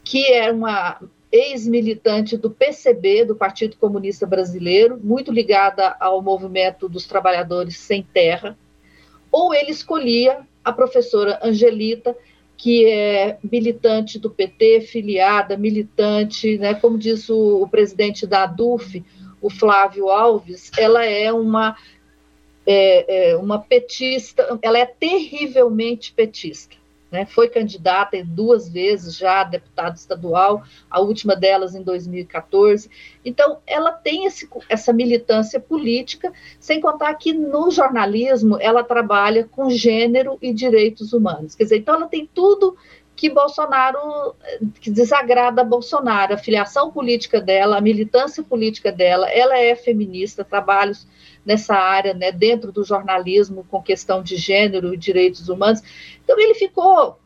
que 0.03 0.25
é 0.25 0.51
uma 0.51 0.99
ex-militante 1.31 2.35
do 2.35 2.49
PCB, 2.49 3.25
do 3.25 3.35
Partido 3.35 3.77
Comunista 3.77 4.25
Brasileiro, 4.27 4.99
muito 5.01 5.31
ligada 5.31 5.95
ao 5.99 6.21
movimento 6.21 6.89
dos 6.89 7.05
trabalhadores 7.05 7.77
sem 7.77 8.03
terra, 8.03 8.57
ou 9.31 9.53
ele 9.53 9.71
escolhia 9.71 10.39
a 10.63 10.73
professora 10.73 11.39
Angelita, 11.41 12.15
que 12.57 12.85
é 12.85 13.39
militante 13.43 14.19
do 14.19 14.29
PT, 14.29 14.81
filiada, 14.81 15.57
militante, 15.57 16.57
né, 16.57 16.73
como 16.75 16.97
diz 16.97 17.27
o, 17.29 17.63
o 17.63 17.67
presidente 17.67 18.27
da 18.27 18.43
ADUF, 18.43 19.03
o 19.41 19.49
Flávio 19.49 20.09
Alves, 20.09 20.69
ela 20.77 21.03
é 21.03 21.33
uma, 21.33 21.75
é, 22.67 23.31
é 23.31 23.37
uma 23.37 23.57
petista, 23.57 24.59
ela 24.61 24.77
é 24.77 24.85
terrivelmente 24.85 26.13
petista. 26.13 26.80
Né? 27.11 27.25
Foi 27.25 27.49
candidata 27.49 28.23
duas 28.23 28.69
vezes 28.69 29.17
já 29.17 29.41
a 29.41 29.43
deputada 29.43 29.95
estadual, 29.95 30.63
a 30.89 31.01
última 31.01 31.35
delas 31.35 31.75
em 31.75 31.83
2014. 31.83 32.89
Então, 33.25 33.57
ela 33.67 33.91
tem 33.91 34.25
esse, 34.25 34.47
essa 34.69 34.93
militância 34.93 35.59
política, 35.59 36.31
sem 36.59 36.79
contar 36.79 37.13
que 37.15 37.33
no 37.33 37.69
jornalismo 37.69 38.57
ela 38.61 38.83
trabalha 38.83 39.43
com 39.43 39.69
gênero 39.69 40.37
e 40.41 40.53
direitos 40.53 41.11
humanos. 41.11 41.53
Quer 41.53 41.63
dizer, 41.63 41.77
então 41.79 41.95
ela 41.95 42.07
tem 42.07 42.29
tudo 42.33 42.77
que 43.13 43.29
Bolsonaro, 43.29 44.35
que 44.79 44.89
desagrada 44.89 45.61
a 45.61 45.65
Bolsonaro, 45.65 46.33
a 46.33 46.37
filiação 46.37 46.89
política 46.89 47.39
dela, 47.39 47.77
a 47.77 47.81
militância 47.81 48.41
política 48.41 48.91
dela, 48.91 49.29
ela 49.29 49.59
é 49.59 49.75
feminista, 49.75 50.43
trabalhos 50.43 51.05
nessa 51.45 51.75
área, 51.75 52.13
né, 52.13 52.31
dentro 52.31 52.71
do 52.71 52.83
jornalismo, 52.83 53.65
com 53.69 53.81
questão 53.81 54.21
de 54.21 54.35
gênero 54.35 54.93
e 54.93 54.97
direitos 54.97 55.49
humanos. 55.49 55.81
Então 56.23 56.39
ele 56.39 56.53
ficou, 56.55 57.19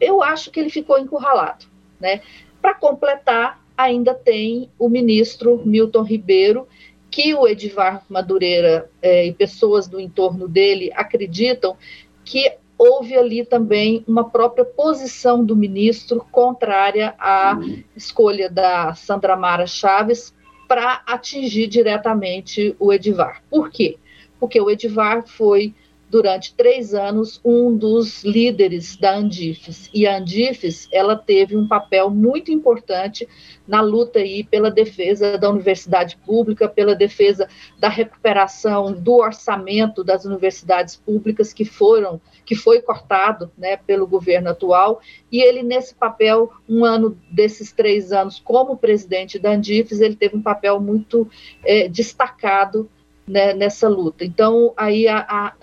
eu 0.00 0.22
acho 0.22 0.50
que 0.50 0.60
ele 0.60 0.70
ficou 0.70 0.98
encurralado, 0.98 1.66
né? 1.98 2.20
Para 2.60 2.74
completar, 2.74 3.60
ainda 3.76 4.14
tem 4.14 4.70
o 4.78 4.88
ministro 4.88 5.62
Milton 5.64 6.02
Ribeiro, 6.02 6.68
que 7.10 7.34
o 7.34 7.46
Edivar 7.46 8.04
Madureira 8.08 8.90
eh, 9.02 9.26
e 9.26 9.32
pessoas 9.32 9.86
do 9.86 10.00
entorno 10.00 10.48
dele 10.48 10.90
acreditam 10.94 11.76
que 12.24 12.56
houve 12.78 13.16
ali 13.16 13.44
também 13.44 14.02
uma 14.08 14.28
própria 14.28 14.64
posição 14.64 15.44
do 15.44 15.54
ministro 15.54 16.26
contrária 16.32 17.14
à 17.18 17.58
escolha 17.94 18.50
da 18.50 18.94
Sandra 18.94 19.36
Mara 19.36 19.66
Chaves 19.66 20.34
para 20.72 21.02
atingir 21.06 21.66
diretamente 21.66 22.74
o 22.78 22.94
Edivar. 22.94 23.42
Por 23.50 23.70
quê? 23.70 23.98
Porque 24.40 24.58
o 24.58 24.70
Edivar 24.70 25.22
foi 25.22 25.74
durante 26.12 26.54
três 26.54 26.92
anos, 26.92 27.40
um 27.42 27.74
dos 27.74 28.22
líderes 28.22 28.98
da 28.98 29.16
Andifes. 29.16 29.88
E 29.94 30.06
a 30.06 30.18
Andifes, 30.18 30.86
ela 30.92 31.16
teve 31.16 31.56
um 31.56 31.66
papel 31.66 32.10
muito 32.10 32.52
importante 32.52 33.26
na 33.66 33.80
luta 33.80 34.18
aí 34.18 34.44
pela 34.44 34.70
defesa 34.70 35.38
da 35.38 35.48
universidade 35.48 36.18
pública, 36.18 36.68
pela 36.68 36.94
defesa 36.94 37.48
da 37.78 37.88
recuperação 37.88 38.92
do 38.92 39.14
orçamento 39.14 40.04
das 40.04 40.26
universidades 40.26 40.96
públicas 40.96 41.50
que 41.54 41.64
foram, 41.64 42.20
que 42.44 42.54
foi 42.54 42.82
cortado, 42.82 43.50
né, 43.56 43.78
pelo 43.78 44.06
governo 44.06 44.50
atual. 44.50 45.00
E 45.30 45.40
ele 45.40 45.62
nesse 45.62 45.94
papel, 45.94 46.52
um 46.68 46.84
ano 46.84 47.18
desses 47.30 47.72
três 47.72 48.12
anos 48.12 48.38
como 48.38 48.76
presidente 48.76 49.38
da 49.38 49.52
Andifes, 49.52 50.02
ele 50.02 50.14
teve 50.14 50.36
um 50.36 50.42
papel 50.42 50.78
muito 50.78 51.26
é, 51.64 51.88
destacado 51.88 52.90
né, 53.32 53.54
nessa 53.54 53.88
luta. 53.88 54.26
Então, 54.26 54.74
aí 54.76 55.08
há, 55.08 55.54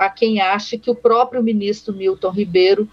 há, 0.00 0.10
quem 0.10 0.40
acha 0.40 0.76
que 0.76 0.90
o 0.90 0.94
próprio 0.94 1.40
ministro 1.40 1.94
Milton 1.94 2.30
Ribeiro 2.30 2.90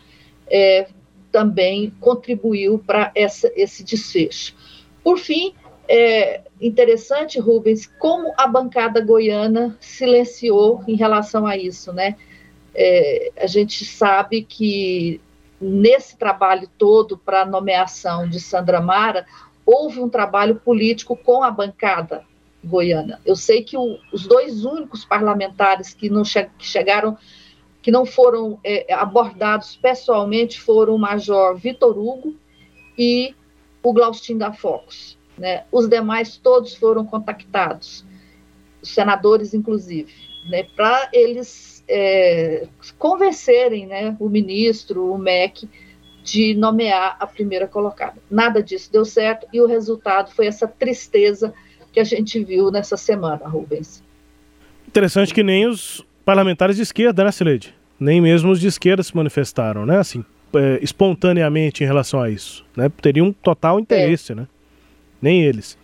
é, 0.47 0.87
também 1.31 1.91
contribuiu 1.99 2.77
para 2.77 3.11
esse 3.15 3.83
desfecho. 3.83 4.55
Por 5.03 5.17
fim, 5.17 5.55
é 5.89 6.41
interessante, 6.61 7.39
Rubens, 7.39 7.87
como 7.97 8.31
a 8.37 8.45
bancada 8.45 9.01
goiana 9.01 9.75
silenciou 9.79 10.83
em 10.87 10.93
relação 10.95 11.47
a 11.47 11.57
isso, 11.57 11.91
né? 11.91 12.15
É, 12.75 13.31
a 13.35 13.47
gente 13.47 13.83
sabe 13.83 14.43
que 14.43 15.19
nesse 15.59 16.17
trabalho 16.17 16.69
todo 16.77 17.17
para 17.17 17.41
a 17.41 17.45
nomeação 17.45 18.29
de 18.29 18.39
Sandra 18.39 18.79
Mara, 18.79 19.25
houve 19.65 19.99
um 19.99 20.09
trabalho 20.09 20.57
político 20.57 21.15
com 21.15 21.41
a 21.41 21.49
bancada 21.49 22.23
goiana. 22.63 23.19
Eu 23.25 23.35
sei 23.35 23.63
que 23.63 23.77
o, 23.77 23.97
os 24.11 24.25
dois 24.25 24.63
únicos 24.65 25.03
parlamentares 25.03 25.93
que 25.93 26.09
não 26.09 26.23
che 26.23 26.49
que 26.57 26.65
chegaram, 26.65 27.17
que 27.81 27.91
não 27.91 28.05
foram 28.05 28.59
é, 28.63 28.93
abordados 28.93 29.75
pessoalmente, 29.75 30.59
foram 30.59 30.95
o 30.95 30.99
Major 30.99 31.55
Vitor 31.57 31.97
Hugo 31.97 32.35
e 32.97 33.35
o 33.81 33.91
Glaustin 33.91 34.37
da 34.37 34.53
Focus. 34.53 35.17
Né? 35.37 35.65
Os 35.71 35.89
demais 35.89 36.37
todos 36.37 36.75
foram 36.75 37.05
contactados, 37.05 38.05
os 38.81 38.89
senadores 38.89 39.53
inclusive, 39.53 40.13
né? 40.47 40.63
para 40.75 41.09
eles 41.11 41.83
é, 41.87 42.67
convencerem 42.97 43.87
né, 43.87 44.15
o 44.19 44.29
ministro, 44.29 45.11
o 45.11 45.17
MEC, 45.17 45.67
de 46.23 46.53
nomear 46.55 47.17
a 47.19 47.27
primeira 47.27 47.67
colocada. 47.67 48.21
Nada 48.31 48.63
disso 48.63 48.89
deu 48.91 49.03
certo 49.03 49.45
e 49.51 49.59
o 49.59 49.67
resultado 49.67 50.31
foi 50.31 50.47
essa 50.47 50.65
tristeza 50.65 51.53
que 51.93 51.99
a 51.99 52.03
gente 52.03 52.43
viu 52.43 52.71
nessa 52.71 52.97
semana, 52.97 53.47
Rubens. 53.47 54.03
Interessante 54.87 55.33
que 55.33 55.43
nem 55.43 55.67
os 55.67 56.03
parlamentares 56.25 56.75
de 56.75 56.81
esquerda, 56.81 57.23
né, 57.23 57.31
Sileide? 57.31 57.73
Nem 57.99 58.19
mesmo 58.19 58.51
os 58.51 58.59
de 58.59 58.67
esquerda 58.67 59.03
se 59.03 59.15
manifestaram, 59.15 59.85
né? 59.85 59.99
Assim, 59.99 60.25
é, 60.55 60.79
espontaneamente 60.81 61.83
em 61.83 61.87
relação 61.87 62.19
a 62.19 62.29
isso. 62.29 62.65
Né? 62.75 62.91
Teriam 63.01 63.27
um 63.27 63.33
total 63.33 63.79
interesse, 63.79 64.31
é. 64.31 64.35
né? 64.35 64.47
Nem 65.21 65.43
eles. 65.43 65.77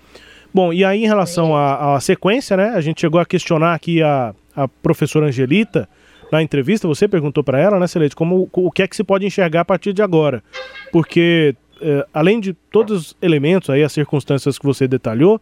Bom, 0.54 0.74
e 0.74 0.84
aí 0.84 1.04
em 1.04 1.08
relação 1.08 1.56
à, 1.56 2.00
sequência, 2.02 2.58
né? 2.58 2.70
A 2.70 2.82
gente 2.82 3.00
chegou 3.00 3.22
a 3.22 3.26
questionar 3.26 3.76
aqui 3.76 4.02
a, 4.02 4.34
a 4.56 4.68
professora 4.68 5.28
Angelita 5.28 5.88
na 6.32 6.42
entrevista, 6.42 6.88
você 6.88 7.08
perguntou 7.08 7.44
para 7.44 7.60
ela, 7.60 7.80
né, 7.80 7.88
Celeste, 7.88 8.16
como 8.16 8.48
o 8.52 8.72
que 8.72 8.84
é 8.84 8.88
que 8.88 8.96
se 8.96 9.04
pode 9.04 9.26
enxergar 9.26 9.62
a 9.62 9.66
partir 9.66 9.94
de 9.94 10.02
agora? 10.02 10.44
Porque 10.92 11.56
é, 11.82 12.06
além 12.14 12.40
de 12.40 12.54
todos 12.54 12.98
os 12.98 13.18
elementos 13.22 13.70
aí, 13.70 13.84
as 13.84 13.92
circunstâncias 13.92 14.60
que 14.60 14.66
você 14.66 14.88
detalhou, 14.88 15.42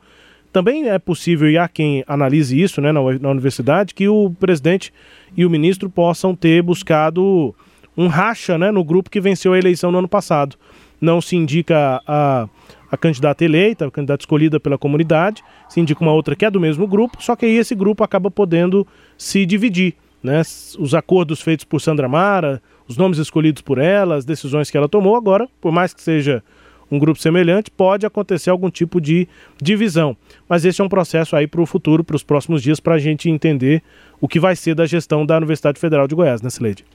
também 0.57 0.89
é 0.89 0.97
possível, 0.97 1.47
e 1.47 1.55
há 1.55 1.67
quem 1.67 2.03
analise 2.07 2.59
isso 2.59 2.81
né, 2.81 2.91
na, 2.91 2.99
na 3.19 3.29
universidade, 3.29 3.93
que 3.93 4.07
o 4.07 4.31
presidente 4.39 4.91
e 5.35 5.45
o 5.45 5.49
ministro 5.51 5.87
possam 5.87 6.33
ter 6.33 6.63
buscado 6.63 7.53
um 7.95 8.07
racha 8.07 8.57
né, 8.57 8.71
no 8.71 8.83
grupo 8.83 9.07
que 9.07 9.21
venceu 9.21 9.53
a 9.53 9.59
eleição 9.59 9.91
no 9.91 9.99
ano 9.99 10.07
passado. 10.07 10.55
Não 10.99 11.21
se 11.21 11.35
indica 11.35 12.01
a, 12.07 12.49
a 12.91 12.97
candidata 12.97 13.45
eleita, 13.45 13.85
a 13.85 13.91
candidata 13.91 14.23
escolhida 14.23 14.59
pela 14.59 14.79
comunidade, 14.79 15.43
se 15.69 15.79
indica 15.79 16.01
uma 16.01 16.11
outra 16.11 16.35
que 16.35 16.43
é 16.43 16.49
do 16.49 16.59
mesmo 16.59 16.87
grupo, 16.87 17.21
só 17.21 17.35
que 17.35 17.45
aí 17.45 17.55
esse 17.55 17.75
grupo 17.75 18.03
acaba 18.03 18.31
podendo 18.31 18.87
se 19.15 19.45
dividir. 19.45 19.93
Né? 20.23 20.41
Os 20.79 20.95
acordos 20.95 21.39
feitos 21.39 21.65
por 21.65 21.79
Sandra 21.79 22.09
Mara, 22.09 22.59
os 22.87 22.97
nomes 22.97 23.19
escolhidos 23.19 23.61
por 23.61 23.77
ela, 23.77 24.15
as 24.15 24.25
decisões 24.25 24.71
que 24.71 24.77
ela 24.77 24.89
tomou, 24.89 25.15
agora, 25.15 25.47
por 25.61 25.71
mais 25.71 25.93
que 25.93 26.01
seja 26.01 26.43
um 26.91 26.97
grupo 26.97 27.19
semelhante, 27.19 27.69
pode 27.69 28.05
acontecer 28.05 28.49
algum 28.49 28.69
tipo 28.69 29.01
de 29.01 29.27
divisão. 29.61 30.15
Mas 30.47 30.65
esse 30.65 30.81
é 30.81 30.83
um 30.83 30.89
processo 30.89 31.35
aí 31.35 31.47
para 31.47 31.61
o 31.61 31.65
futuro, 31.65 32.03
para 32.03 32.15
os 32.15 32.23
próximos 32.23 32.61
dias, 32.61 32.79
para 32.79 32.95
a 32.95 32.99
gente 32.99 33.29
entender 33.29 33.83
o 34.19 34.27
que 34.27 34.39
vai 34.39 34.55
ser 34.55 34.73
da 34.73 34.85
gestão 34.85 35.25
da 35.25 35.37
Universidade 35.37 35.79
Federal 35.79 36.07
de 36.07 36.15
Goiás, 36.15 36.41
né, 36.41 36.49
Sileide? 36.49 36.85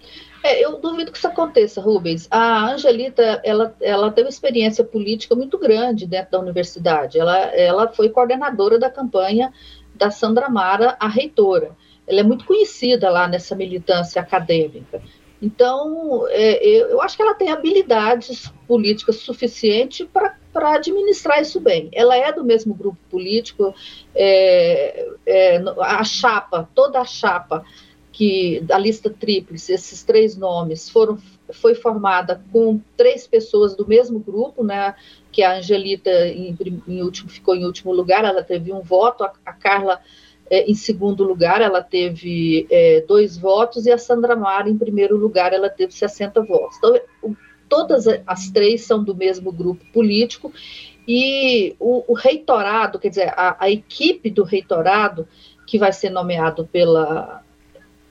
É, 0.43 0.65
eu 0.65 0.81
duvido 0.81 1.13
que 1.13 1.19
isso 1.19 1.29
aconteça, 1.29 1.81
Rubens. 1.81 2.27
A 2.31 2.73
Angelita, 2.73 3.41
ela, 3.45 3.75
ela 3.81 4.11
teve 4.11 4.29
experiência 4.29 4.83
política 4.83 5.35
muito 5.35 5.57
grande 5.57 6.07
dentro 6.07 6.33
da 6.33 6.41
universidade. 6.41 7.19
Ela, 7.19 7.39
ela 7.55 7.89
foi 7.89 8.09
coordenadora 8.09 8.79
da 8.79 8.91
campanha 8.91 9.53
da 9.95 10.11
Sandra 10.11 10.49
Mara, 10.49 10.97
a 10.99 11.07
reitora. 11.07 11.71
Ela 12.07 12.21
é 12.21 12.23
muito 12.25 12.45
conhecida 12.45 13.09
lá 13.09 13.29
nessa 13.29 13.55
militância 13.55 14.21
acadêmica. 14.21 15.01
Então, 15.43 16.25
é, 16.29 16.65
eu 16.65 17.03
acho 17.03 17.17
que 17.17 17.23
ela 17.23 17.35
tem 17.35 17.51
habilidades 17.51 18.49
políticas 18.69 19.17
suficientes 19.17 20.07
para 20.53 20.75
administrar 20.75 21.43
isso 21.43 21.59
bem. 21.59 21.91
Ela 21.93 22.17
é 22.17 22.33
do 22.33 22.45
mesmo 22.45 22.73
grupo 22.73 22.99
político, 23.11 23.75
é, 24.15 25.09
é, 25.27 25.57
a 25.81 26.05
chapa, 26.05 26.69
toda 26.73 27.01
a 27.01 27.05
chapa 27.05 27.65
que 28.13 28.61
da 28.61 28.79
lista 28.79 29.11
tríplice, 29.11 29.73
esses 29.73 30.05
três 30.05 30.37
nomes 30.37 30.89
foram 30.89 31.19
foi 31.51 31.75
formada 31.75 32.43
com 32.53 32.81
três 32.97 33.27
pessoas 33.27 33.75
do 33.75 33.87
mesmo 33.87 34.19
grupo, 34.19 34.63
né? 34.63 34.95
Que 35.31 35.43
a 35.43 35.57
Angelita 35.59 36.29
em, 36.29 36.57
em 36.87 37.03
último 37.03 37.29
ficou 37.29 37.55
em 37.55 37.67
último 37.67 37.93
lugar, 37.93 38.25
ela 38.25 38.43
teve 38.43 38.73
um 38.73 38.81
voto, 38.81 39.25
a, 39.25 39.33
a 39.45 39.53
Carla 39.53 40.01
é, 40.53 40.71
em 40.71 40.75
segundo 40.75 41.25
lugar, 41.25 41.63
ela 41.63 41.83
teve 41.83 42.67
é, 42.71 43.01
dois 43.09 43.39
votos, 43.39 43.87
e 43.87 43.91
a 43.91 43.97
Sandra 43.97 44.37
Mara, 44.37 44.69
em 44.69 44.77
primeiro 44.77 45.17
lugar, 45.17 45.55
ela 45.55 45.71
teve 45.71 45.95
60 45.95 46.43
votos. 46.43 46.77
Então, 46.77 47.35
todas 47.67 48.05
as 48.27 48.51
três 48.51 48.83
são 48.83 49.03
do 49.03 49.17
mesmo 49.17 49.51
grupo 49.51 49.83
político, 49.95 50.53
e 51.09 51.75
o, 51.81 52.05
o 52.07 52.13
reitorado, 52.13 52.99
quer 52.99 53.09
dizer, 53.09 53.33
a, 53.35 53.57
a, 53.65 53.71
equipe 53.71 54.29
do 54.29 54.45
reitorado, 54.45 55.27
que 55.67 55.79
vai 55.79 55.91
ser 55.91 56.11
nomeado 56.11 56.69
pela 56.71 57.43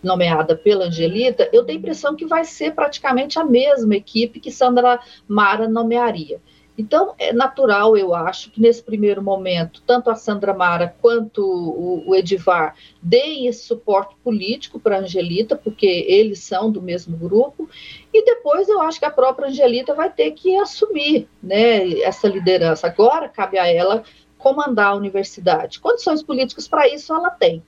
nomeada 0.01 0.55
pela 0.55 0.85
Angelita, 0.85 1.47
eu 1.53 1.63
tenho 1.63 1.77
a 1.77 1.79
impressão 1.79 2.15
que 2.15 2.25
vai 2.25 2.43
ser 2.43 2.73
praticamente 2.73 3.37
a 3.37 3.43
mesma 3.43 3.95
equipe 3.95 4.39
que 4.39 4.49
Sandra 4.49 4.99
Mara 5.27 5.69
nomearia. 5.69 6.41
Então, 6.77 7.13
é 7.19 7.33
natural, 7.33 7.97
eu 7.97 8.15
acho, 8.15 8.49
que 8.49 8.61
nesse 8.61 8.81
primeiro 8.81 9.21
momento, 9.21 9.81
tanto 9.85 10.09
a 10.09 10.15
Sandra 10.15 10.53
Mara 10.53 10.95
quanto 11.01 11.43
o, 11.43 12.09
o 12.09 12.15
Edivar 12.15 12.75
deem 13.01 13.47
esse 13.47 13.63
suporte 13.63 14.15
político 14.23 14.79
para 14.79 14.95
a 14.95 14.99
Angelita, 15.01 15.55
porque 15.55 16.05
eles 16.07 16.39
são 16.39 16.71
do 16.71 16.81
mesmo 16.81 17.17
grupo, 17.17 17.69
e 18.13 18.23
depois 18.23 18.69
eu 18.69 18.81
acho 18.81 18.99
que 18.99 19.05
a 19.05 19.11
própria 19.11 19.49
Angelita 19.49 19.93
vai 19.93 20.11
ter 20.11 20.31
que 20.31 20.57
assumir 20.57 21.27
né, 21.43 21.99
essa 22.01 22.27
liderança. 22.27 22.87
Agora 22.87 23.27
cabe 23.27 23.59
a 23.59 23.67
ela 23.67 24.03
comandar 24.37 24.87
a 24.87 24.95
universidade. 24.95 25.79
Condições 25.79 26.23
políticas 26.23 26.67
para 26.67 26.87
isso 26.87 27.13
ela 27.13 27.29
tem. 27.29 27.61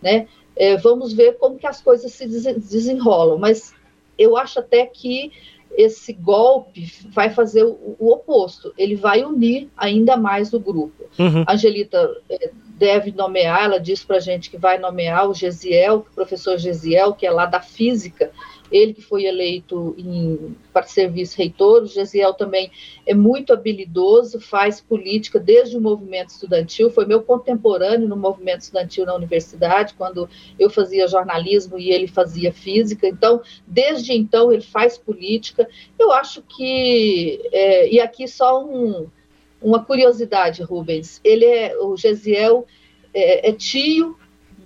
Né? 0.00 0.28
É, 0.54 0.76
vamos 0.76 1.12
ver 1.12 1.38
como 1.38 1.58
que 1.58 1.66
as 1.66 1.80
coisas 1.80 2.12
se 2.12 2.26
desenrolam, 2.26 3.38
mas 3.38 3.74
eu 4.18 4.36
acho 4.36 4.60
até 4.60 4.86
que 4.86 5.32
esse 5.76 6.12
golpe 6.12 6.92
vai 7.08 7.30
fazer 7.30 7.64
o, 7.64 7.96
o, 7.98 8.12
oposto, 8.12 8.72
ele 8.76 8.94
vai 8.94 9.24
unir 9.24 9.68
ainda 9.76 10.16
mais 10.16 10.52
o 10.52 10.60
grupo. 10.60 11.04
Uhum. 11.18 11.44
Angelita 11.48 12.10
é, 12.28 12.50
deve 12.76 13.12
nomear, 13.12 13.64
ela 13.64 13.78
disse 13.78 14.04
para 14.04 14.16
a 14.16 14.20
gente 14.20 14.50
que 14.50 14.58
vai 14.58 14.78
nomear 14.78 15.28
o 15.28 15.34
Gesiel, 15.34 16.06
o 16.10 16.14
professor 16.14 16.58
Gesiel, 16.58 17.14
que 17.14 17.26
é 17.26 17.30
lá 17.30 17.46
da 17.46 17.60
física, 17.60 18.30
ele 18.72 18.94
que 18.94 19.02
foi 19.02 19.24
eleito 19.24 19.94
em, 19.98 20.56
para 20.72 20.84
ser 20.84 21.10
vice-reitor, 21.10 21.82
o 21.82 21.86
Gesiel 21.86 22.32
também 22.34 22.70
é 23.06 23.14
muito 23.14 23.52
habilidoso, 23.52 24.40
faz 24.40 24.80
política 24.80 25.38
desde 25.38 25.76
o 25.76 25.80
movimento 25.80 26.30
estudantil, 26.30 26.90
foi 26.90 27.04
meu 27.04 27.22
contemporâneo 27.22 28.08
no 28.08 28.16
movimento 28.16 28.62
estudantil 28.62 29.04
na 29.04 29.14
universidade, 29.14 29.94
quando 29.94 30.28
eu 30.58 30.70
fazia 30.70 31.06
jornalismo 31.06 31.78
e 31.78 31.90
ele 31.90 32.06
fazia 32.06 32.52
física, 32.52 33.06
então, 33.06 33.42
desde 33.66 34.12
então, 34.12 34.50
ele 34.50 34.62
faz 34.62 34.96
política. 34.96 35.68
Eu 35.98 36.10
acho 36.10 36.42
que, 36.42 37.40
é, 37.52 37.92
e 37.92 38.00
aqui 38.00 38.26
só 38.26 38.64
um, 38.64 39.06
uma 39.60 39.84
curiosidade, 39.84 40.62
Rubens, 40.62 41.20
ele 41.22 41.44
é, 41.44 41.76
o 41.78 41.96
Gesiel 41.96 42.66
é, 43.12 43.50
é 43.50 43.52
tio 43.52 44.16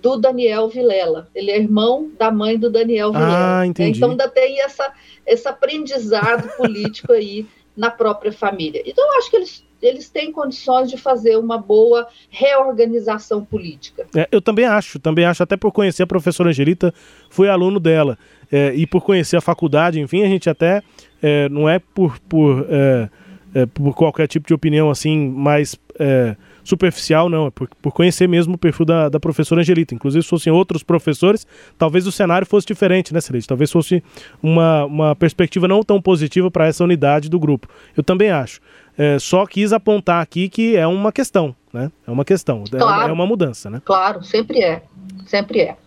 do 0.07 0.15
Daniel 0.15 0.69
Vilela. 0.69 1.27
Ele 1.35 1.51
é 1.51 1.57
irmão 1.57 2.09
da 2.17 2.31
mãe 2.31 2.57
do 2.57 2.69
Daniel 2.69 3.11
Vilela. 3.11 3.59
Ah, 3.59 3.67
entendi. 3.67 3.97
Então 3.97 4.11
ainda 4.11 4.29
tem 4.29 4.61
essa, 4.61 4.89
esse 5.25 5.45
aprendizado 5.45 6.47
político 6.55 7.11
aí 7.11 7.45
na 7.75 7.91
própria 7.91 8.31
família. 8.31 8.81
Então 8.85 9.05
eu 9.05 9.17
acho 9.17 9.29
que 9.29 9.35
eles, 9.35 9.65
eles 9.81 10.09
têm 10.09 10.31
condições 10.31 10.89
de 10.89 10.95
fazer 10.95 11.37
uma 11.37 11.57
boa 11.57 12.07
reorganização 12.29 13.43
política. 13.43 14.07
É, 14.15 14.29
eu 14.31 14.41
também 14.41 14.63
acho, 14.63 14.97
também 14.97 15.25
acho, 15.25 15.43
até 15.43 15.57
por 15.57 15.73
conhecer 15.73 16.03
a 16.03 16.07
professora 16.07 16.49
Angelita, 16.49 16.93
fui 17.29 17.49
aluno 17.49 17.77
dela. 17.77 18.17
É, 18.49 18.73
e 18.73 18.87
por 18.87 19.03
conhecer 19.03 19.35
a 19.35 19.41
faculdade, 19.41 19.99
enfim, 19.99 20.23
a 20.23 20.27
gente 20.27 20.49
até 20.49 20.81
é, 21.21 21.49
não 21.49 21.67
é 21.67 21.79
por, 21.79 22.17
por, 22.21 22.65
é, 22.69 23.09
é, 23.53 23.65
por 23.65 23.93
qualquer 23.93 24.27
tipo 24.27 24.47
de 24.47 24.53
opinião 24.53 24.89
assim 24.89 25.29
mais 25.29 25.75
é, 25.99 26.37
superficial, 26.67 27.29
não, 27.29 27.47
é 27.47 27.51
por, 27.51 27.69
por 27.81 27.91
conhecer 27.91 28.27
mesmo 28.27 28.55
o 28.55 28.57
perfil 28.57 28.85
da, 28.85 29.09
da 29.09 29.19
professora 29.19 29.61
Angelita. 29.61 29.95
Inclusive, 29.95 30.23
se 30.23 30.29
fossem 30.29 30.51
outros 30.51 30.83
professores, 30.83 31.47
talvez 31.77 32.05
o 32.05 32.11
cenário 32.11 32.45
fosse 32.45 32.67
diferente, 32.67 33.13
né, 33.13 33.21
Celeste? 33.21 33.47
Talvez 33.47 33.71
fosse 33.71 34.03
uma, 34.41 34.85
uma 34.85 35.15
perspectiva 35.15 35.67
não 35.67 35.81
tão 35.81 36.01
positiva 36.01 36.51
para 36.51 36.67
essa 36.67 36.83
unidade 36.83 37.29
do 37.29 37.39
grupo. 37.39 37.67
Eu 37.95 38.03
também 38.03 38.29
acho. 38.29 38.59
É, 38.97 39.19
só 39.19 39.45
quis 39.45 39.71
apontar 39.71 40.21
aqui 40.21 40.49
que 40.49 40.75
é 40.75 40.87
uma 40.87 41.11
questão, 41.11 41.55
né? 41.71 41.91
É 42.05 42.11
uma 42.11 42.25
questão, 42.25 42.63
é 42.73 42.77
claro, 42.77 43.11
é 43.11 43.13
uma 43.13 43.27
mudança, 43.27 43.69
né? 43.69 43.79
Claro, 43.85 44.23
sempre 44.23 44.59
é, 44.59 44.81
sempre 45.27 45.59
é. 45.59 45.77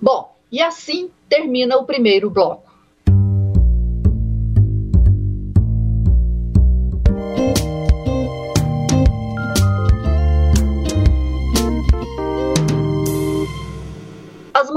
Bom, 0.00 0.34
e 0.50 0.62
assim 0.62 1.10
termina 1.28 1.76
o 1.76 1.84
primeiro 1.84 2.30
bloco. 2.30 2.66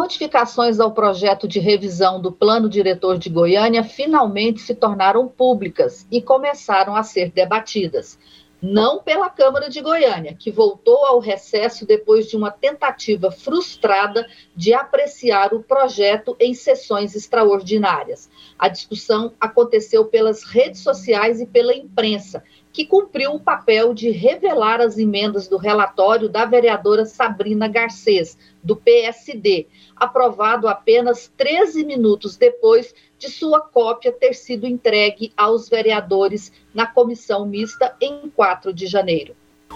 Modificações 0.10 0.80
ao 0.80 0.92
projeto 0.92 1.48
de 1.48 1.60
revisão 1.60 2.20
do 2.20 2.32
Plano 2.32 2.68
Diretor 2.68 3.20
de 3.20 3.30
Goiânia 3.30 3.84
finalmente 3.84 4.60
se 4.60 4.74
tornaram 4.74 5.28
públicas 5.28 6.08
e 6.10 6.20
começaram 6.20 6.96
a 6.96 7.04
ser 7.04 7.30
debatidas. 7.30 8.18
Não 8.60 9.04
pela 9.04 9.30
Câmara 9.30 9.70
de 9.70 9.80
Goiânia, 9.80 10.36
que 10.38 10.50
voltou 10.50 11.06
ao 11.06 11.20
recesso 11.20 11.86
depois 11.86 12.28
de 12.28 12.36
uma 12.36 12.50
tentativa 12.50 13.30
frustrada 13.30 14.26
de 14.56 14.74
apreciar 14.74 15.54
o 15.54 15.62
projeto 15.62 16.36
em 16.40 16.56
sessões 16.56 17.16
extraordinárias. 17.16 18.32
A 18.58 18.68
discussão 18.68 19.32
aconteceu 19.40 20.06
pelas 20.06 20.44
redes 20.44 20.82
sociais 20.82 21.40
e 21.40 21.46
pela 21.46 21.74
imprensa, 21.74 22.44
que 22.80 22.86
cumpriu 22.86 23.34
o 23.34 23.40
papel 23.42 23.94
de 23.94 24.10
revelar 24.10 24.80
as 24.80 24.98
emendas 24.98 25.50
do 25.50 25.58
relatório 25.58 26.30
da 26.30 26.46
vereadora 26.46 27.04
Sabrina 27.04 27.68
Garcês, 27.68 28.38
do 28.64 28.74
PSD, 28.74 29.68
aprovado 29.98 30.66
apenas 30.66 31.30
13 31.36 31.84
minutos 31.84 32.38
depois 32.38 32.96
de 33.18 33.30
sua 33.30 33.60
cópia 33.60 34.14
ter 34.14 34.34
sido 34.34 34.66
entregue 34.66 35.34
aos 35.36 35.68
vereadores 35.68 36.54
na 36.74 36.88
comissão 36.88 37.46
mista 37.46 37.94
em 38.00 38.30
4 38.30 38.74
de 38.74 38.88
janeiro. 38.88 39.36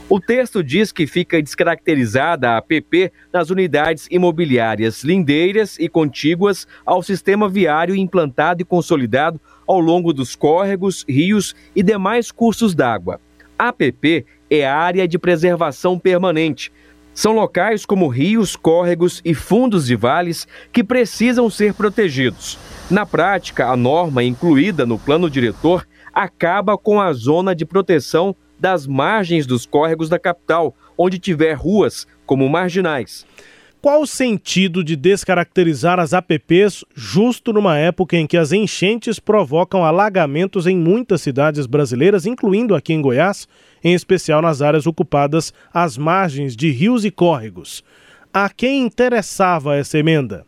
O 0.09 0.19
texto 0.19 0.63
diz 0.63 0.91
que 0.91 1.05
fica 1.05 1.41
descaracterizada 1.41 2.51
a 2.51 2.57
APP 2.57 3.11
nas 3.31 3.49
unidades 3.49 4.07
imobiliárias 4.09 5.03
lindeiras 5.03 5.77
e 5.77 5.87
contíguas 5.87 6.67
ao 6.85 7.03
sistema 7.03 7.47
viário 7.47 7.95
implantado 7.95 8.61
e 8.61 8.65
consolidado 8.65 9.39
ao 9.67 9.79
longo 9.79 10.13
dos 10.13 10.35
córregos, 10.35 11.05
rios 11.07 11.55
e 11.75 11.81
demais 11.81 12.31
cursos 12.31 12.73
d'água. 12.73 13.19
APP 13.57 14.25
é 14.49 14.67
área 14.67 15.07
de 15.07 15.17
preservação 15.17 15.97
permanente. 15.97 16.71
São 17.13 17.33
locais 17.33 17.85
como 17.85 18.07
rios, 18.07 18.55
córregos 18.55 19.21
e 19.23 19.33
fundos 19.33 19.85
de 19.85 19.95
vales 19.95 20.47
que 20.71 20.83
precisam 20.83 21.49
ser 21.49 21.73
protegidos. 21.73 22.57
Na 22.89 23.05
prática, 23.05 23.67
a 23.67 23.77
norma 23.77 24.23
incluída 24.23 24.85
no 24.85 24.97
plano 24.97 25.29
diretor 25.29 25.87
acaba 26.13 26.77
com 26.77 26.99
a 26.99 27.13
zona 27.13 27.55
de 27.55 27.65
proteção 27.65 28.35
das 28.59 28.87
margens 28.87 29.45
dos 29.45 29.65
córregos 29.65 30.09
da 30.09 30.17
capital, 30.17 30.75
onde 30.97 31.19
tiver 31.19 31.53
ruas 31.53 32.07
como 32.25 32.47
marginais. 32.49 33.25
Qual 33.83 34.03
o 34.03 34.07
sentido 34.07 34.81
de 34.81 34.95
descaracterizar 34.95 35.99
as 35.99 36.13
APPs 36.13 36.85
justo 36.95 37.51
numa 37.51 37.77
época 37.77 38.15
em 38.15 38.25
que 38.25 38.37
as 38.37 38.53
enchentes 38.53 39.19
provocam 39.19 39.83
alagamentos 39.83 40.65
em 40.65 40.77
muitas 40.77 41.21
cidades 41.21 41.65
brasileiras, 41.65 42.25
incluindo 42.25 42.75
aqui 42.75 42.93
em 42.93 43.01
Goiás, 43.01 43.45
em 43.83 43.93
especial 43.93 44.41
nas 44.41 44.61
áreas 44.61 44.87
ocupadas 44.87 45.53
às 45.73 45.97
margens 45.97 46.55
de 46.55 46.71
rios 46.71 47.03
e 47.03 47.11
córregos? 47.11 47.83
A 48.33 48.49
quem 48.49 48.83
interessava 48.83 49.75
essa 49.75 49.97
emenda? 49.97 50.45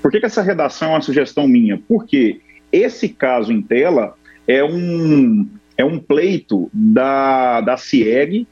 Por 0.00 0.12
que, 0.12 0.20
que 0.20 0.26
essa 0.26 0.40
redação 0.40 0.90
é 0.90 0.92
uma 0.92 1.00
sugestão 1.00 1.48
minha? 1.48 1.82
Porque 1.88 2.40
esse 2.70 3.08
caso 3.08 3.52
em 3.52 3.60
tela 3.60 4.14
é 4.46 4.62
um, 4.62 5.44
é 5.76 5.84
um 5.84 5.98
pleito 5.98 6.70
da, 6.72 7.62
da 7.62 7.76
CIEG, 7.76 8.46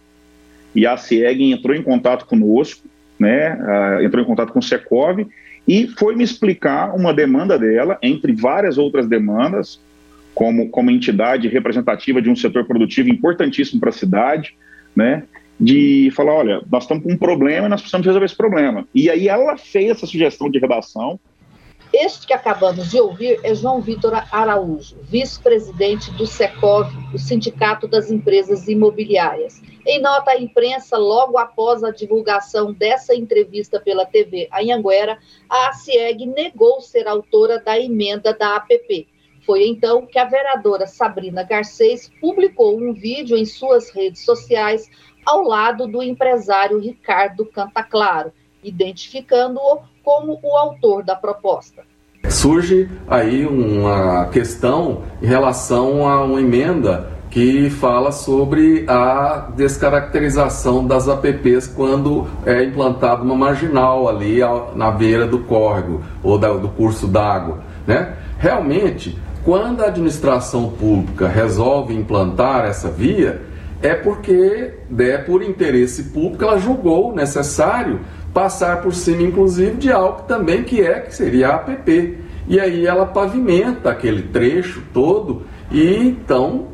e 0.74 0.84
a 0.88 0.96
CIEG 0.96 1.52
entrou 1.52 1.76
em 1.76 1.84
contato 1.84 2.26
conosco 2.26 2.92
né, 3.18 3.58
entrou 4.02 4.22
em 4.22 4.26
contato 4.26 4.52
com 4.52 4.58
o 4.58 4.62
Secov 4.62 5.26
e 5.66 5.86
foi 5.86 6.14
me 6.14 6.24
explicar 6.24 6.94
uma 6.94 7.12
demanda 7.14 7.58
dela, 7.58 7.98
entre 8.02 8.32
várias 8.32 8.76
outras 8.76 9.06
demandas, 9.06 9.80
como, 10.34 10.68
como 10.68 10.90
entidade 10.90 11.48
representativa 11.48 12.20
de 12.20 12.28
um 12.28 12.36
setor 12.36 12.64
produtivo 12.64 13.08
importantíssimo 13.08 13.80
para 13.80 13.90
a 13.90 13.92
cidade, 13.92 14.54
né, 14.94 15.22
de 15.58 16.10
falar, 16.14 16.34
olha, 16.34 16.62
nós 16.70 16.84
estamos 16.84 17.04
com 17.04 17.12
um 17.12 17.16
problema 17.16 17.66
e 17.66 17.70
nós 17.70 17.80
precisamos 17.80 18.06
resolver 18.06 18.26
esse 18.26 18.36
problema. 18.36 18.86
E 18.94 19.08
aí 19.08 19.28
ela 19.28 19.56
fez 19.56 19.90
essa 19.90 20.06
sugestão 20.06 20.50
de 20.50 20.58
redação, 20.58 21.18
este 21.94 22.26
que 22.26 22.32
acabamos 22.32 22.90
de 22.90 23.00
ouvir 23.00 23.38
é 23.44 23.54
João 23.54 23.80
Vitor 23.80 24.12
Araújo, 24.32 24.96
vice-presidente 25.02 26.10
do 26.12 26.26
SECOV, 26.26 26.90
o 27.14 27.18
Sindicato 27.18 27.86
das 27.86 28.10
Empresas 28.10 28.66
Imobiliárias. 28.66 29.62
Em 29.86 30.00
nota 30.00 30.32
à 30.32 30.40
imprensa, 30.40 30.96
logo 30.96 31.38
após 31.38 31.84
a 31.84 31.92
divulgação 31.92 32.72
dessa 32.72 33.14
entrevista 33.14 33.78
pela 33.78 34.04
TV 34.04 34.48
Anhanguera, 34.52 35.18
a 35.48 35.68
ACIEG 35.68 36.26
negou 36.26 36.80
ser 36.80 37.06
autora 37.06 37.60
da 37.60 37.78
emenda 37.78 38.34
da 38.34 38.56
APP. 38.56 39.06
Foi 39.46 39.64
então 39.64 40.04
que 40.04 40.18
a 40.18 40.24
vereadora 40.24 40.88
Sabrina 40.88 41.44
Garcês 41.44 42.10
publicou 42.20 42.76
um 42.76 42.92
vídeo 42.92 43.36
em 43.36 43.44
suas 43.44 43.90
redes 43.90 44.24
sociais 44.24 44.90
ao 45.24 45.42
lado 45.42 45.86
do 45.86 46.02
empresário 46.02 46.80
Ricardo 46.80 47.46
Cantaclaro, 47.46 48.32
identificando-o 48.64 49.80
como 50.02 50.40
o 50.42 50.56
autor 50.56 51.04
da 51.04 51.14
proposta. 51.14 51.82
Surge 52.28 52.88
aí 53.06 53.46
uma 53.46 54.26
questão 54.26 55.02
em 55.22 55.26
relação 55.26 56.08
a 56.08 56.24
uma 56.24 56.40
emenda 56.40 57.12
que 57.30 57.68
fala 57.68 58.12
sobre 58.12 58.84
a 58.88 59.50
descaracterização 59.56 60.86
das 60.86 61.08
APPs 61.08 61.66
quando 61.66 62.26
é 62.46 62.62
implantada 62.62 63.22
uma 63.22 63.34
marginal 63.34 64.08
ali 64.08 64.38
na 64.74 64.90
beira 64.90 65.26
do 65.26 65.40
córrego 65.40 66.00
ou 66.22 66.38
do 66.38 66.68
curso 66.68 67.08
d'água, 67.08 67.58
né? 67.86 68.14
Realmente, 68.38 69.18
quando 69.44 69.82
a 69.82 69.86
administração 69.86 70.70
pública 70.70 71.26
resolve 71.26 71.92
implantar 71.92 72.66
essa 72.66 72.88
via, 72.88 73.42
é 73.82 73.94
porque, 73.94 74.72
é 74.98 75.18
por 75.18 75.42
interesse 75.42 76.04
público, 76.04 76.44
ela 76.44 76.58
julgou 76.58 77.14
necessário 77.14 78.00
passar 78.34 78.82
por 78.82 78.92
cima, 78.92 79.22
inclusive, 79.22 79.76
de 79.76 79.92
algo 79.92 80.22
também 80.22 80.64
que 80.64 80.82
é, 80.82 80.98
que 81.00 81.14
seria 81.14 81.50
a 81.50 81.54
APP. 81.54 82.18
E 82.48 82.60
aí 82.60 82.84
ela 82.84 83.06
pavimenta 83.06 83.90
aquele 83.90 84.22
trecho 84.22 84.82
todo 84.92 85.44
e 85.70 85.96
então 85.96 86.66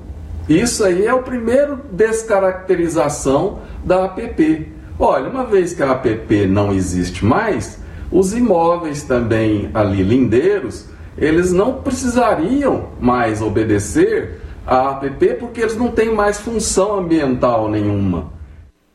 isso 0.48 0.82
aí 0.82 1.06
é 1.06 1.14
o 1.14 1.22
primeiro 1.22 1.78
descaracterização 1.92 3.60
da 3.84 4.06
APP. 4.06 4.66
Olha, 4.98 5.28
uma 5.28 5.44
vez 5.44 5.72
que 5.72 5.82
a 5.82 5.92
APP 5.92 6.46
não 6.46 6.72
existe 6.72 7.24
mais, 7.24 7.78
os 8.10 8.34
imóveis 8.34 9.04
também 9.04 9.70
ali 9.72 10.02
lindeiros, 10.02 10.88
eles 11.16 11.52
não 11.52 11.74
precisariam 11.74 12.88
mais 13.00 13.40
obedecer 13.40 14.40
à 14.66 14.90
APP 14.90 15.34
porque 15.38 15.60
eles 15.60 15.76
não 15.76 15.92
têm 15.92 16.12
mais 16.12 16.40
função 16.40 16.98
ambiental 16.98 17.70
nenhuma 17.70 18.39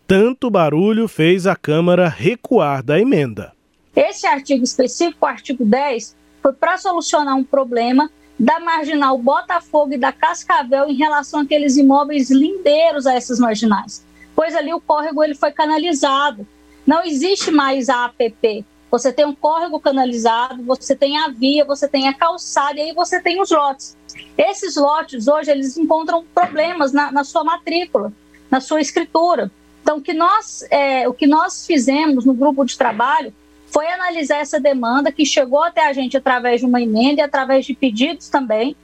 tanto 0.07 0.51
barulho 0.51 1.07
fez 1.07 1.47
a 1.47 1.55
Câmara 1.55 2.07
recuar 2.07 2.83
da 2.83 2.99
emenda. 2.99 3.53
Esse 3.95 4.27
artigo 4.27 4.63
específico, 4.63 5.25
o 5.25 5.27
artigo 5.27 5.65
10, 5.65 6.15
foi 6.41 6.53
para 6.53 6.77
solucionar 6.77 7.35
um 7.35 7.43
problema 7.43 8.11
da 8.37 8.59
marginal 8.59 9.17
Botafogo 9.17 9.93
e 9.93 9.97
da 9.97 10.11
Cascavel 10.11 10.87
em 10.87 10.95
relação 10.95 11.39
àqueles 11.39 11.77
imóveis 11.77 12.29
lindeiros 12.29 13.07
a 13.07 13.15
essas 13.15 13.39
marginais. 13.39 14.05
Pois 14.35 14.53
ali 14.55 14.73
o 14.73 14.81
córrego 14.81 15.23
ele 15.23 15.33
foi 15.33 15.51
canalizado. 15.51 16.45
Não 16.85 17.03
existe 17.03 17.49
mais 17.49 17.89
a 17.89 18.05
APP. 18.05 18.63
Você 18.91 19.11
tem 19.11 19.25
um 19.25 19.33
córrego 19.33 19.79
canalizado, 19.79 20.61
você 20.63 20.95
tem 20.95 21.17
a 21.17 21.29
via, 21.29 21.65
você 21.65 21.87
tem 21.87 22.07
a 22.07 22.13
calçada 22.13 22.77
e 22.77 22.81
aí 22.81 22.93
você 22.93 23.19
tem 23.19 23.41
os 23.41 23.49
lotes. 23.49 23.97
Esses 24.37 24.75
lotes 24.75 25.27
hoje 25.27 25.49
eles 25.49 25.77
encontram 25.77 26.23
problemas 26.33 26.91
na, 26.91 27.11
na 27.11 27.23
sua 27.23 27.43
matrícula, 27.43 28.13
na 28.51 28.61
sua 28.61 28.79
escritura. 28.79 29.51
Então, 29.85 29.97
o 29.97 30.01
que 30.01 30.15
nós, 30.15 30.65
é, 30.71 31.07
o 31.07 31.13
que 31.13 31.27
nós 31.27 31.67
fizemos 31.67 32.25
no 32.25 32.33
grupo 32.33 32.65
de 32.65 32.75
trabalho 32.75 33.31
foi 33.67 33.85
analisar 33.85 34.37
essa 34.37 34.59
demanda 34.59 35.11
que 35.11 35.23
chegou 35.23 35.61
até 35.61 35.85
a 35.85 35.93
gente 35.93 36.17
através 36.17 36.61
de 36.61 36.65
uma 36.65 36.81
emenda 36.81 37.21
e 37.21 37.23
através 37.23 37.67
de 37.67 37.75
pedidos 37.75 38.27
também, 38.27 38.75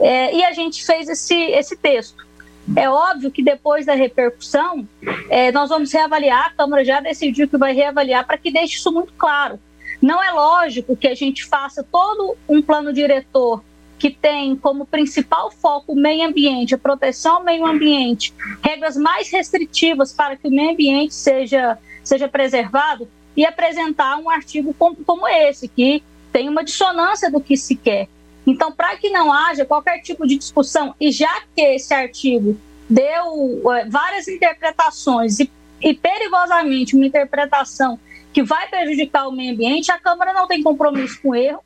é, 0.00 0.34
e 0.34 0.44
a 0.44 0.52
gente 0.52 0.84
fez 0.84 1.08
esse, 1.08 1.36
esse 1.36 1.76
texto. 1.76 2.26
É 2.74 2.90
óbvio 2.90 3.30
que 3.30 3.40
depois 3.40 3.86
da 3.86 3.94
repercussão, 3.94 4.84
é, 5.30 5.52
nós 5.52 5.68
vamos 5.68 5.92
reavaliar, 5.92 6.46
a 6.46 6.50
Câmara 6.50 6.84
já 6.84 6.98
decidiu 6.98 7.46
que 7.46 7.56
vai 7.56 7.72
reavaliar 7.72 8.26
para 8.26 8.36
que 8.36 8.50
deixe 8.50 8.78
isso 8.78 8.90
muito 8.90 9.12
claro. 9.12 9.60
Não 10.02 10.20
é 10.20 10.32
lógico 10.32 10.96
que 10.96 11.06
a 11.06 11.14
gente 11.14 11.44
faça 11.44 11.84
todo 11.84 12.36
um 12.48 12.60
plano 12.60 12.92
diretor 12.92 13.62
que 13.98 14.10
tem 14.10 14.54
como 14.56 14.86
principal 14.86 15.50
foco 15.50 15.92
o 15.92 15.96
meio 15.96 16.26
ambiente, 16.26 16.74
a 16.74 16.78
proteção 16.78 17.36
ao 17.36 17.44
meio 17.44 17.66
ambiente, 17.66 18.32
regras 18.62 18.96
mais 18.96 19.30
restritivas 19.30 20.12
para 20.12 20.36
que 20.36 20.46
o 20.46 20.50
meio 20.50 20.70
ambiente 20.70 21.14
seja, 21.14 21.76
seja 22.04 22.28
preservado, 22.28 23.08
e 23.36 23.46
apresentar 23.46 24.18
um 24.18 24.28
artigo 24.28 24.74
como, 24.74 24.96
como 24.96 25.28
esse, 25.28 25.68
que 25.68 26.02
tem 26.32 26.48
uma 26.48 26.64
dissonância 26.64 27.30
do 27.30 27.40
que 27.40 27.56
se 27.56 27.76
quer. 27.76 28.08
Então, 28.44 28.72
para 28.72 28.96
que 28.96 29.10
não 29.10 29.32
haja 29.32 29.64
qualquer 29.64 30.00
tipo 30.00 30.26
de 30.26 30.36
discussão, 30.36 30.92
e 31.00 31.12
já 31.12 31.42
que 31.54 31.62
esse 31.62 31.94
artigo 31.94 32.58
deu 32.90 33.62
é, 33.72 33.84
várias 33.84 34.26
interpretações 34.26 35.38
e, 35.38 35.50
e 35.80 35.94
perigosamente 35.94 36.96
uma 36.96 37.06
interpretação 37.06 37.98
que 38.32 38.42
vai 38.42 38.68
prejudicar 38.68 39.28
o 39.28 39.32
meio 39.32 39.52
ambiente, 39.52 39.92
a 39.92 39.98
Câmara 39.98 40.32
não 40.32 40.48
tem 40.48 40.62
compromisso 40.62 41.20
com 41.22 41.34
erro 41.34 41.60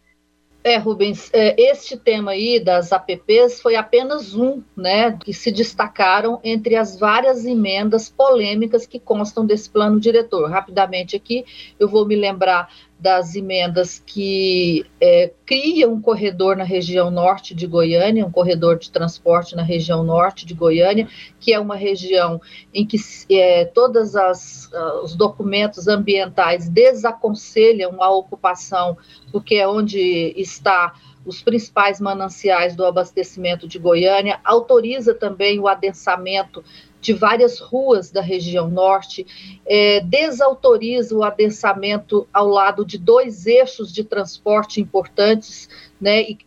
é, 0.65 0.77
Rubens, 0.77 1.29
é, 1.33 1.61
este 1.61 1.97
tema 1.97 2.33
aí 2.33 2.61
das 2.61 2.93
APPs 2.93 3.61
foi 3.61 3.75
apenas 3.75 4.35
um, 4.35 4.63
né, 4.77 5.13
que 5.13 5.33
se 5.33 5.51
destacaram 5.51 6.41
entre 6.45 6.77
as 6.77 6.99
várias 6.99 7.45
emendas 7.45 8.09
polêmicas 8.09 8.87
que 8.87 9.01
constam 9.01 9.45
desse 9.45 9.69
plano 9.69 9.99
diretor. 9.99 10.49
Rapidamente 10.49 11.17
aqui, 11.17 11.45
eu 11.79 11.89
vou 11.89 12.07
me 12.07 12.15
lembrar 12.15 12.69
das 13.03 13.35
emendas 13.35 14.01
que 14.07 14.87
é, 15.01 15.33
criam 15.45 15.95
um 15.95 16.01
corredor 16.01 16.57
na 16.57 16.63
região 16.63 17.11
norte 17.11 17.53
de 17.53 17.67
Goiânia, 17.67 18.25
um 18.25 18.31
corredor 18.31 18.79
de 18.79 18.93
transporte 18.93 19.57
na 19.57 19.63
região 19.63 20.05
norte 20.05 20.47
de 20.47 20.55
Goiânia, 20.55 21.09
que 21.41 21.53
é 21.53 21.59
uma 21.59 21.75
região 21.75 22.41
em 22.73 22.87
que 22.87 22.97
é, 23.29 23.65
todos 23.65 24.15
uh, 24.15 25.03
os 25.03 25.17
documentos 25.17 25.89
ambientais 25.89 26.69
desaconselham 26.69 28.01
a 28.01 28.09
ocupação, 28.09 28.97
porque 29.33 29.57
é 29.57 29.67
onde 29.67 30.33
está 30.37 30.95
os 31.25 31.43
principais 31.43 32.01
mananciais 32.01 32.75
do 32.75 32.85
abastecimento 32.85 33.69
de 33.69 33.79
Goiânia, 33.79 34.41
autoriza 34.45 35.15
também 35.15 35.59
o 35.59 35.69
adensamento 35.69 36.65
de 37.01 37.13
várias 37.13 37.59
ruas 37.59 38.11
da 38.11 38.21
região 38.21 38.69
norte, 38.69 39.27
é, 39.67 40.01
desautoriza 40.01 41.17
o 41.17 41.25
adensamento 41.25 42.29
ao 42.33 42.49
lado 42.49 42.85
de 42.85 42.97
dois 42.97 43.47
eixos 43.47 43.93
de 43.93 44.05
transporte 44.05 44.81
importantes, 44.81 45.69
né? 46.01 46.23
E, 46.23 46.39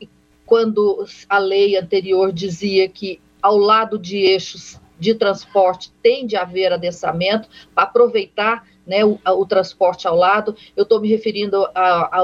quando 0.46 1.06
a 1.28 1.40
lei 1.40 1.76
anterior 1.76 2.32
dizia 2.32 2.88
que 2.88 3.20
ao 3.42 3.58
lado 3.58 3.98
de 3.98 4.18
eixos 4.18 4.80
de 5.00 5.14
transporte 5.16 5.92
tem 6.02 6.26
de 6.26 6.36
haver 6.36 6.72
adensamento 6.72 7.50
para 7.74 7.84
aproveitar 7.84 8.64
né, 8.86 9.04
o, 9.04 9.20
o, 9.26 9.46
transporte 9.46 10.08
ao 10.08 10.16
lado. 10.16 10.56
Eu 10.76 10.84
estou 10.84 11.02
me 11.02 11.10
referindo 11.10 11.68
à 11.74 12.24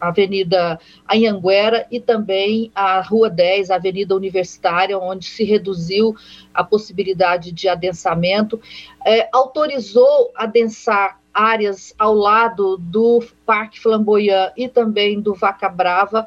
Avenida 0.00 0.78
Anhanguera 1.08 1.86
e 1.90 2.00
também 2.00 2.70
à 2.74 3.00
Rua 3.00 3.30
10, 3.30 3.70
a 3.70 3.76
Avenida 3.76 4.14
Universitária, 4.14 4.98
onde 4.98 5.26
se 5.26 5.44
reduziu 5.44 6.16
a 6.52 6.64
possibilidade 6.64 7.52
de 7.52 7.68
adensamento. 7.68 8.60
É, 9.06 9.28
autorizou 9.32 10.32
adensar 10.34 11.20
áreas 11.32 11.94
ao 11.96 12.14
lado 12.14 12.76
do 12.78 13.22
Parque 13.46 13.78
Flamboyant 13.78 14.52
e 14.56 14.66
também 14.66 15.20
do 15.20 15.34
Vaca 15.34 15.68
Brava, 15.68 16.26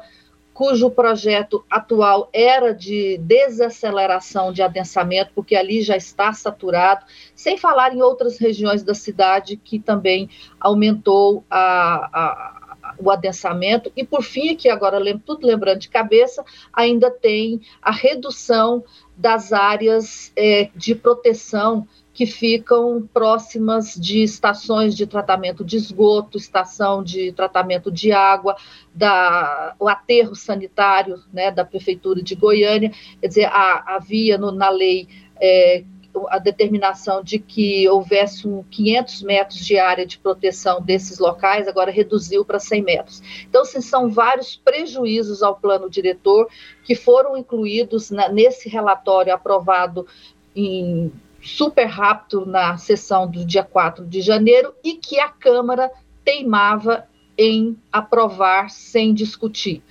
cujo 0.54 0.90
projeto 0.90 1.64
atual 1.70 2.28
era 2.32 2.74
de 2.74 3.18
desaceleração 3.18 4.52
de 4.52 4.62
adensamento, 4.62 5.32
porque 5.34 5.56
ali 5.56 5.82
já 5.82 5.96
está 5.96 6.32
saturado, 6.32 7.04
sem 7.34 7.56
falar 7.56 7.94
em 7.94 8.02
outras 8.02 8.38
regiões 8.38 8.82
da 8.82 8.94
cidade 8.94 9.56
que 9.56 9.78
também 9.78 10.28
aumentou 10.60 11.44
a, 11.50 12.10
a, 12.12 12.96
o 12.98 13.10
adensamento. 13.10 13.90
E, 13.96 14.04
por 14.04 14.22
fim, 14.22 14.50
aqui 14.50 14.68
agora, 14.68 15.00
tudo 15.24 15.46
lembrando 15.46 15.78
de 15.78 15.88
cabeça, 15.88 16.44
ainda 16.72 17.10
tem 17.10 17.60
a 17.80 17.90
redução 17.90 18.84
das 19.16 19.52
áreas 19.52 20.32
é, 20.36 20.68
de 20.74 20.94
proteção 20.94 21.86
que 22.14 22.26
ficam 22.26 23.08
próximas 23.12 23.94
de 23.94 24.22
estações 24.22 24.94
de 24.94 25.06
tratamento 25.06 25.64
de 25.64 25.76
esgoto, 25.76 26.36
estação 26.36 27.02
de 27.02 27.32
tratamento 27.32 27.90
de 27.90 28.12
água, 28.12 28.56
da, 28.94 29.74
o 29.78 29.88
aterro 29.88 30.34
sanitário 30.34 31.22
né, 31.32 31.50
da 31.50 31.64
Prefeitura 31.64 32.22
de 32.22 32.34
Goiânia. 32.34 32.92
Quer 33.20 33.28
dizer, 33.28 33.50
havia 33.52 34.36
na 34.36 34.68
lei 34.68 35.08
é, 35.40 35.84
a 36.28 36.38
determinação 36.38 37.22
de 37.22 37.38
que 37.38 37.88
houvesse 37.88 38.46
um 38.46 38.62
500 38.64 39.22
metros 39.22 39.64
de 39.64 39.78
área 39.78 40.04
de 40.04 40.18
proteção 40.18 40.82
desses 40.82 41.18
locais, 41.18 41.66
agora 41.66 41.90
reduziu 41.90 42.44
para 42.44 42.58
100 42.58 42.82
metros. 42.82 43.22
Então, 43.48 43.64
são 43.64 44.10
vários 44.10 44.54
prejuízos 44.56 45.42
ao 45.42 45.56
plano 45.56 45.88
diretor 45.88 46.46
que 46.84 46.94
foram 46.94 47.36
incluídos 47.36 48.10
na, 48.10 48.28
nesse 48.28 48.68
relatório 48.68 49.32
aprovado 49.32 50.06
em 50.54 51.10
super 51.42 51.86
rápido 51.86 52.46
na 52.46 52.76
sessão 52.76 53.28
do 53.28 53.44
dia 53.44 53.64
4 53.64 54.06
de 54.06 54.20
janeiro 54.20 54.72
e 54.84 54.94
que 54.94 55.18
a 55.18 55.28
Câmara 55.28 55.90
teimava 56.24 57.04
em 57.36 57.76
aprovar 57.90 58.70
sem 58.70 59.12
discutir. 59.12 59.82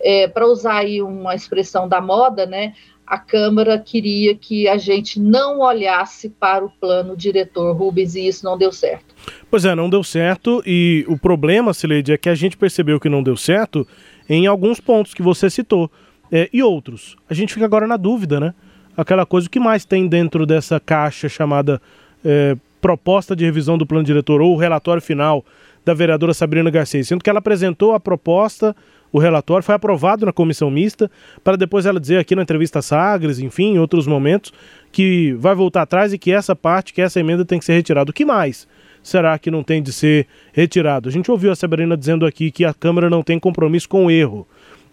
É, 0.00 0.26
Para 0.28 0.46
usar 0.46 0.78
aí 0.78 1.02
uma 1.02 1.34
expressão 1.34 1.88
da 1.88 2.00
moda, 2.00 2.46
né, 2.46 2.74
a 3.06 3.18
Câmara 3.18 3.78
queria 3.78 4.34
que 4.34 4.66
a 4.66 4.78
gente 4.78 5.20
não 5.20 5.60
olhasse 5.60 6.30
para 6.30 6.64
o 6.64 6.70
plano 6.70 7.16
diretor 7.16 7.76
Rubens 7.76 8.14
e 8.14 8.26
isso 8.26 8.44
não 8.44 8.56
deu 8.56 8.72
certo. 8.72 9.14
Pois 9.50 9.64
é, 9.64 9.74
não 9.74 9.90
deu 9.90 10.02
certo 10.02 10.62
e 10.64 11.04
o 11.06 11.18
problema, 11.18 11.74
Sileide, 11.74 12.12
é 12.12 12.18
que 12.18 12.28
a 12.28 12.34
gente 12.34 12.56
percebeu 12.56 12.98
que 12.98 13.08
não 13.08 13.22
deu 13.22 13.36
certo 13.36 13.86
em 14.28 14.46
alguns 14.46 14.80
pontos 14.80 15.12
que 15.12 15.22
você 15.22 15.50
citou 15.50 15.90
é, 16.32 16.48
e 16.52 16.62
outros. 16.62 17.16
A 17.28 17.34
gente 17.34 17.52
fica 17.52 17.66
agora 17.66 17.86
na 17.86 17.98
dúvida, 17.98 18.40
né? 18.40 18.54
Aquela 18.96 19.26
coisa, 19.26 19.46
o 19.46 19.50
que 19.50 19.60
mais 19.60 19.84
tem 19.84 20.06
dentro 20.06 20.46
dessa 20.46 20.78
caixa 20.78 21.28
chamada 21.28 21.80
é, 22.24 22.56
proposta 22.80 23.34
de 23.34 23.44
revisão 23.44 23.78
do 23.78 23.86
plano 23.86 24.04
diretor 24.04 24.40
ou 24.40 24.54
o 24.54 24.56
relatório 24.56 25.02
final 25.02 25.44
da 25.84 25.94
vereadora 25.94 26.32
Sabrina 26.32 26.70
Garcês, 26.70 27.08
sendo 27.08 27.22
que 27.22 27.28
ela 27.28 27.38
apresentou 27.38 27.94
a 27.94 28.00
proposta, 28.00 28.74
o 29.12 29.18
relatório 29.18 29.62
foi 29.62 29.74
aprovado 29.74 30.26
na 30.26 30.32
comissão 30.32 30.70
mista, 30.70 31.10
para 31.42 31.56
depois 31.56 31.86
ela 31.86 32.00
dizer 32.00 32.18
aqui 32.18 32.34
na 32.34 32.42
entrevista 32.42 32.82
Sagres, 32.82 33.38
enfim, 33.38 33.74
em 33.74 33.78
outros 33.78 34.06
momentos, 34.06 34.52
que 34.90 35.34
vai 35.34 35.54
voltar 35.54 35.82
atrás 35.82 36.12
e 36.12 36.18
que 36.18 36.32
essa 36.32 36.56
parte, 36.56 36.92
que 36.92 37.00
essa 37.00 37.20
emenda 37.20 37.44
tem 37.44 37.58
que 37.58 37.64
ser 37.64 37.74
retirada. 37.74 38.10
O 38.10 38.14
que 38.14 38.24
mais 38.24 38.66
será 39.02 39.38
que 39.38 39.50
não 39.50 39.62
tem 39.62 39.82
de 39.82 39.92
ser 39.92 40.26
retirado? 40.52 41.08
A 41.08 41.12
gente 41.12 41.30
ouviu 41.30 41.52
a 41.52 41.56
Sabrina 41.56 41.96
dizendo 41.96 42.26
aqui 42.26 42.50
que 42.50 42.64
a 42.64 42.72
Câmara 42.74 43.08
não 43.08 43.22
tem 43.22 43.38
compromisso 43.38 43.88
com 43.88 44.06
o 44.06 44.10
erro. 44.10 44.48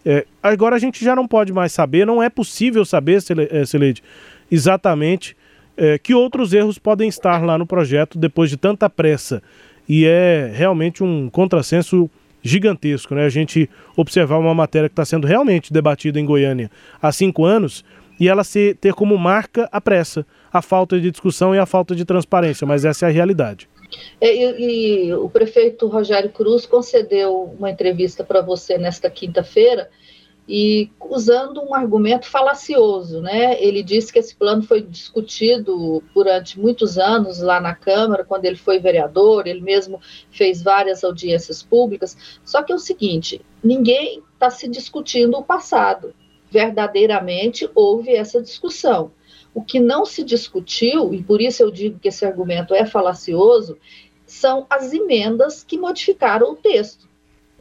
É, 0.06 0.26
agora 0.42 0.76
a 0.76 0.80
gente 0.80 1.04
já 1.04 1.16
não 1.16 1.28
pode 1.28 1.54
mais 1.54 1.72
saber, 1.72 2.06
não 2.06 2.22
é 2.22 2.30
possível 2.30 2.84
saber, 2.84 3.18
é, 3.18 3.94
exatamente 4.50 5.36
é, 5.78 5.98
que 5.98 6.14
outros 6.14 6.54
erros 6.54 6.78
podem 6.78 7.08
estar 7.08 7.44
lá 7.44 7.58
no 7.58 7.66
projeto 7.66 8.18
depois 8.18 8.50
de 8.50 8.58
tanta 8.58 8.90
pressa. 8.90 9.42
E 9.88 10.06
é 10.06 10.52
realmente 10.54 11.04
um 11.04 11.30
contrassenso 11.30 12.10
gigantesco, 12.44 13.14
né? 13.14 13.26
A 13.26 13.30
gente 13.30 13.70
observar 13.96 14.38
uma 14.38 14.54
matéria 14.54 14.90
que 14.90 14.94
está 14.94 15.06
sendo 15.06 15.28
realmente 15.28 15.72
debatida 15.72 16.20
em 16.20 16.26
Goiânia 16.26 16.72
há 17.02 17.12
cinco 17.12 17.46
anos 17.46 17.84
e 18.20 18.28
ela 18.28 18.44
se, 18.44 18.76
ter 18.80 18.94
como 18.94 19.18
marca 19.18 19.68
a 19.72 19.82
pressa, 19.82 20.26
a 20.52 20.62
falta 20.62 21.00
de 21.00 21.10
discussão 21.12 21.56
e 21.56 21.60
a 21.60 21.66
falta 21.66 21.96
de 21.96 22.06
transparência, 22.06 22.66
mas 22.68 22.86
essa 22.86 23.06
é 23.06 23.10
a 23.10 23.12
realidade. 23.12 23.68
É, 24.20 24.34
e, 24.34 25.08
e, 25.08 25.14
o 25.14 25.30
prefeito 25.30 25.88
Rogério 25.88 26.30
Cruz 26.30 26.66
concedeu 26.66 27.56
uma 27.58 27.70
entrevista 27.70 28.24
para 28.24 28.42
você 28.42 28.78
nesta 28.78 29.10
quinta-feira 29.10 29.90
e 30.48 30.90
usando 31.00 31.62
um 31.62 31.74
argumento 31.74 32.28
falacioso, 32.28 33.22
né? 33.22 33.62
Ele 33.62 33.84
disse 33.84 34.12
que 34.12 34.20
esse 34.20 34.36
plano 34.36 34.64
foi 34.64 34.82
discutido 34.82 36.04
durante 36.14 36.60
muitos 36.60 36.98
anos 36.98 37.40
lá 37.40 37.62
na 37.62 37.76
Câmara, 37.76 38.26
quando 38.26 38.46
ele 38.46 38.58
foi 38.58 38.80
vereador, 38.80 39.48
ele 39.48 39.62
mesmo 39.62 40.02
fez 40.32 40.62
várias 40.62 41.04
audiências 41.04 41.62
públicas. 41.64 42.18
Só 42.44 42.64
que 42.64 42.72
é 42.72 42.76
o 42.76 42.80
seguinte: 42.80 43.42
ninguém 43.64 44.22
está 44.34 44.50
se 44.50 44.68
discutindo 44.68 45.38
o 45.38 45.44
passado. 45.44 46.14
Verdadeiramente 46.50 47.70
houve 47.74 48.14
essa 48.14 48.42
discussão. 48.42 49.12
O 49.54 49.62
que 49.62 49.80
não 49.80 50.06
se 50.06 50.24
discutiu, 50.24 51.14
e 51.14 51.22
por 51.22 51.42
isso 51.42 51.62
eu 51.62 51.72
digo 51.72 52.00
que 52.00 52.08
esse 52.08 52.26
argumento 52.26 52.74
é 52.74 52.86
falacioso, 52.86 53.78
são 54.26 54.66
as 54.70 54.94
emendas 54.94 55.64
que 55.64 55.78
modificaram 55.78 56.52
o 56.52 56.56
texto. 56.56 57.12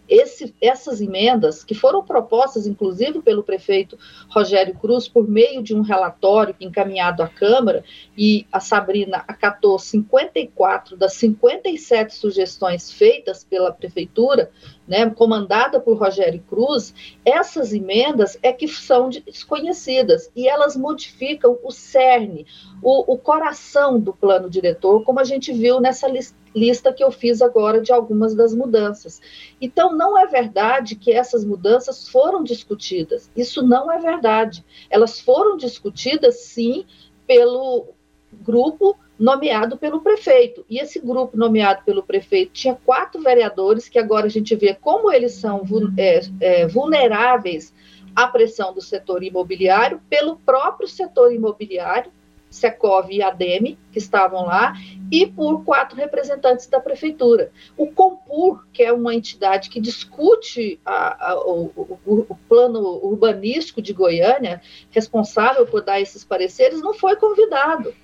Esse, 0.09 0.53
essas 0.61 1.01
emendas, 1.01 1.63
que 1.63 1.73
foram 1.73 2.05
propostas, 2.05 2.67
inclusive, 2.67 3.23
pelo 3.23 3.45
prefeito 3.45 3.97
Rogério 4.29 4.75
Cruz, 4.75 5.07
por 5.07 5.29
meio 5.29 5.63
de 5.63 5.73
um 5.73 5.83
relatório 5.83 6.55
encaminhado 6.61 7.23
à 7.23 7.29
Câmara, 7.29 7.85
e 8.19 8.45
a 8.51 8.59
Sabrina 8.59 9.25
acatou 9.29 9.79
54 9.79 10.97
das 10.97 11.15
57 11.15 12.15
sugestões 12.15 12.91
feitas 12.91 13.45
pela 13.45 13.73
prefeitura, 13.73 14.51
né, 14.91 15.09
comandada 15.09 15.79
por 15.79 15.97
Rogério 15.97 16.43
Cruz, 16.51 16.93
essas 17.25 17.73
emendas 17.73 18.37
é 18.43 18.53
que 18.53 18.67
são 18.67 19.09
desconhecidas 19.09 20.29
e 20.35 20.49
elas 20.49 20.77
modificam 20.77 21.57
o 21.63 21.71
cerne, 21.71 22.45
o, 22.83 23.15
o 23.15 23.17
coração 23.17 24.01
do 24.01 24.13
plano 24.13 24.51
diretor, 24.51 25.05
como 25.05 25.21
a 25.21 25.25
gente 25.25 25.53
viu 25.53 25.81
nessa 25.81 26.09
lista 26.09 26.41
lista 26.53 26.93
que 26.93 27.05
eu 27.05 27.13
fiz 27.13 27.41
agora 27.41 27.81
de 27.81 27.93
algumas 27.93 28.35
das 28.35 28.53
mudanças. 28.53 29.23
Então, 29.61 29.97
não 29.97 30.19
é 30.19 30.27
verdade 30.27 30.97
que 30.97 31.13
essas 31.13 31.45
mudanças 31.45 32.09
foram 32.09 32.43
discutidas. 32.43 33.31
Isso 33.37 33.63
não 33.63 33.89
é 33.89 34.01
verdade. 34.01 34.65
Elas 34.91 35.21
foram 35.21 35.57
discutidas, 35.57 36.41
sim, 36.41 36.85
pelo 37.25 37.95
grupo 38.33 38.99
nomeado 39.21 39.77
pelo 39.77 40.01
prefeito. 40.01 40.65
E 40.69 40.79
esse 40.79 40.99
grupo 40.99 41.37
nomeado 41.37 41.85
pelo 41.85 42.03
prefeito 42.03 42.53
tinha 42.53 42.75
quatro 42.75 43.21
vereadores, 43.21 43.87
que 43.87 43.99
agora 43.99 44.25
a 44.25 44.31
gente 44.31 44.57
vê 44.57 44.73
como 44.75 45.13
eles 45.13 45.33
são 45.35 45.63
é, 45.99 46.21
é, 46.41 46.67
vulneráveis 46.67 47.75
à 48.17 48.27
pressão 48.27 48.73
do 48.73 48.81
setor 48.81 49.23
imobiliário, 49.23 50.01
pelo 50.09 50.37
próprio 50.37 50.89
setor 50.89 51.35
imobiliário, 51.35 52.11
Secov 52.49 53.09
e 53.13 53.23
Ademe, 53.23 53.79
que 53.93 53.99
estavam 53.99 54.47
lá, 54.47 54.73
e 55.13 55.25
por 55.25 55.65
quatro 55.65 55.97
representantes 55.97 56.67
da 56.67 56.81
prefeitura. 56.81 57.53
O 57.77 57.87
Compur, 57.87 58.65
que 58.73 58.83
é 58.83 58.93
uma 58.93 59.15
entidade 59.15 59.69
que 59.69 59.81
discute 59.81 60.81
a, 60.85 61.31
a, 61.31 61.41
o, 61.47 61.67
o, 62.05 62.27
o, 62.29 62.37
plano 62.49 62.81
urbanístico 63.05 63.81
de 63.81 63.93
Goiânia, 63.93 64.61
responsável 64.91 65.65
por 65.65 65.83
dar 65.83 66.01
esses 66.01 66.25
pareceres, 66.25 66.81
não 66.81 66.95
foi 66.95 67.15
convidado. 67.15 67.95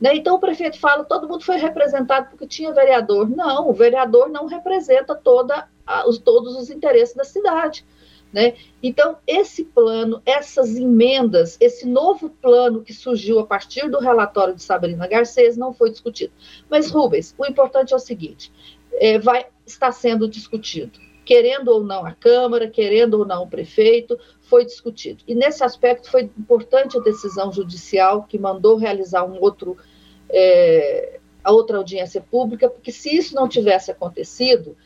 Né? 0.00 0.14
Então 0.16 0.36
o 0.36 0.38
prefeito 0.38 0.78
fala, 0.78 1.04
todo 1.04 1.28
mundo 1.28 1.44
foi 1.44 1.56
representado 1.56 2.28
porque 2.30 2.46
tinha 2.46 2.72
vereador. 2.72 3.28
Não, 3.28 3.70
o 3.70 3.72
vereador 3.72 4.28
não 4.28 4.46
representa 4.46 5.14
toda, 5.14 5.68
a, 5.86 6.08
os, 6.08 6.18
todos 6.18 6.54
os 6.56 6.70
interesses 6.70 7.14
da 7.14 7.24
cidade. 7.24 7.84
Né? 8.32 8.54
Então, 8.82 9.16
esse 9.26 9.64
plano, 9.64 10.20
essas 10.26 10.76
emendas, 10.76 11.56
esse 11.60 11.86
novo 11.86 12.28
plano 12.28 12.82
que 12.82 12.92
surgiu 12.92 13.38
a 13.38 13.46
partir 13.46 13.88
do 13.88 13.98
relatório 13.98 14.54
de 14.54 14.62
Sabrina 14.62 15.06
Garcês 15.06 15.56
não 15.56 15.72
foi 15.72 15.90
discutido. 15.90 16.32
Mas, 16.68 16.90
Rubens, 16.90 17.34
o 17.38 17.46
importante 17.46 17.94
é 17.94 17.96
o 17.96 18.00
seguinte: 18.00 18.52
é, 18.94 19.18
vai 19.18 19.46
estar 19.64 19.92
sendo 19.92 20.28
discutido. 20.28 21.05
Querendo 21.26 21.68
ou 21.68 21.82
não 21.82 22.06
a 22.06 22.12
Câmara, 22.12 22.70
querendo 22.70 23.14
ou 23.14 23.26
não 23.26 23.42
o 23.42 23.48
prefeito, 23.48 24.16
foi 24.42 24.64
discutido. 24.64 25.24
E 25.26 25.34
nesse 25.34 25.64
aspecto 25.64 26.08
foi 26.08 26.30
importante 26.38 26.96
a 26.96 27.00
decisão 27.00 27.52
judicial 27.52 28.22
que 28.22 28.38
mandou 28.38 28.76
realizar 28.76 29.24
um 29.24 29.40
outro, 29.40 29.76
é, 30.30 31.18
a 31.42 31.50
outra 31.50 31.78
audiência 31.78 32.20
pública, 32.20 32.70
porque 32.70 32.92
se 32.92 33.14
isso 33.14 33.34
não 33.34 33.48
tivesse 33.48 33.90
acontecido, 33.90 34.76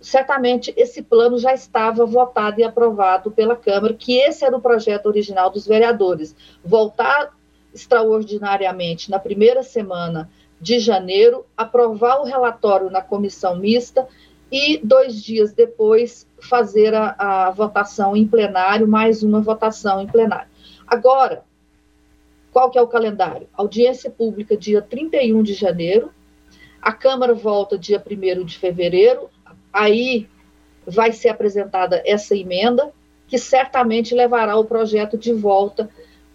certamente 0.00 0.72
esse 0.78 1.02
plano 1.02 1.38
já 1.38 1.52
estava 1.52 2.06
votado 2.06 2.58
e 2.58 2.64
aprovado 2.64 3.30
pela 3.30 3.54
Câmara, 3.54 3.92
que 3.92 4.16
esse 4.16 4.46
era 4.46 4.56
o 4.56 4.62
projeto 4.62 5.06
original 5.06 5.50
dos 5.50 5.66
vereadores, 5.66 6.34
voltar 6.64 7.36
extraordinariamente 7.74 9.10
na 9.10 9.18
primeira 9.18 9.62
semana 9.62 10.30
de 10.58 10.78
janeiro, 10.78 11.44
aprovar 11.56 12.20
o 12.20 12.24
relatório 12.24 12.88
na 12.88 13.02
comissão 13.02 13.56
mista 13.56 14.08
e 14.52 14.78
dois 14.84 15.22
dias 15.22 15.54
depois 15.54 16.28
fazer 16.38 16.94
a, 16.94 17.14
a 17.46 17.50
votação 17.50 18.14
em 18.14 18.26
plenário, 18.26 18.86
mais 18.86 19.22
uma 19.22 19.40
votação 19.40 20.02
em 20.02 20.06
plenário. 20.06 20.50
Agora, 20.86 21.42
qual 22.52 22.70
que 22.70 22.78
é 22.78 22.82
o 22.82 22.86
calendário? 22.86 23.48
Audiência 23.54 24.10
pública 24.10 24.54
dia 24.54 24.82
31 24.82 25.42
de 25.42 25.54
janeiro, 25.54 26.12
a 26.82 26.92
Câmara 26.92 27.32
volta 27.32 27.78
dia 27.78 28.02
1 28.04 28.44
de 28.44 28.58
fevereiro, 28.58 29.30
aí 29.72 30.28
vai 30.86 31.12
ser 31.12 31.30
apresentada 31.30 32.02
essa 32.04 32.36
emenda, 32.36 32.92
que 33.26 33.38
certamente 33.38 34.14
levará 34.14 34.56
o 34.56 34.66
projeto 34.66 35.16
de 35.16 35.32
volta 35.32 35.88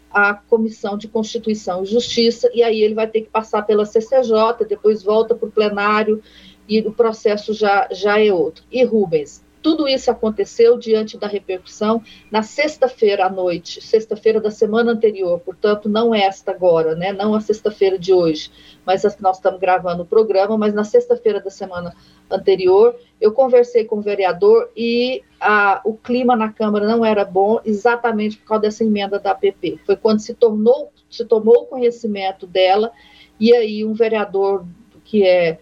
a 0.09 0.33
Comissão 0.33 0.97
de 0.97 1.07
Constituição 1.07 1.83
e 1.83 1.85
Justiça, 1.85 2.49
e 2.53 2.63
aí 2.63 2.81
ele 2.81 2.95
vai 2.95 3.07
ter 3.07 3.21
que 3.21 3.29
passar 3.29 3.61
pela 3.63 3.85
CCJ, 3.85 4.65
depois 4.67 5.03
volta 5.03 5.35
para 5.35 5.47
o 5.47 5.51
plenário, 5.51 6.23
e 6.67 6.79
o 6.81 6.91
processo 6.91 7.53
já, 7.53 7.87
já 7.91 8.19
é 8.19 8.31
outro. 8.31 8.63
E 8.71 8.83
Rubens, 8.83 9.43
tudo 9.67 9.87
isso 9.87 10.09
aconteceu 10.09 10.77
diante 10.77 11.17
da 11.17 11.27
repercussão 11.27 12.01
na 12.31 12.41
sexta-feira 12.41 13.25
à 13.25 13.29
noite, 13.29 13.81
sexta-feira 13.81 14.39
da 14.39 14.49
semana 14.49 14.91
anterior, 14.91 15.39
portanto, 15.39 15.89
não 15.89 16.15
esta 16.15 16.51
agora, 16.51 16.95
né? 16.95 17.11
não 17.11 17.33
a 17.33 17.41
sexta-feira 17.41 17.99
de 17.99 18.13
hoje, 18.13 18.49
mas 18.85 19.03
nós 19.19 19.37
estamos 19.37 19.59
gravando 19.59 20.03
o 20.03 20.05
programa, 20.05 20.57
mas 20.57 20.73
na 20.73 20.83
sexta-feira 20.83 21.41
da 21.41 21.49
semana 21.49 21.93
anterior, 22.31 22.95
eu 23.19 23.31
conversei 23.33 23.83
com 23.83 23.97
o 23.97 24.01
vereador 24.01 24.71
e 24.73 25.21
a, 25.37 25.81
o 25.83 25.95
clima 25.95 26.35
na 26.35 26.51
Câmara 26.51 26.87
não 26.87 27.03
era 27.03 27.25
bom 27.25 27.59
exatamente 27.65 28.37
por 28.37 28.45
causa 28.47 28.61
dessa 28.61 28.83
emenda 28.85 29.19
da 29.19 29.31
APP. 29.31 29.81
Foi 29.85 29.97
quando 29.97 30.19
se 30.19 30.33
tornou, 30.33 30.91
se 31.09 31.25
tomou 31.25 31.65
conhecimento 31.65 32.47
dela, 32.47 32.91
e 33.39 33.53
aí 33.53 33.83
um 33.83 33.93
vereador 33.93 34.65
que 35.03 35.25
é 35.25 35.57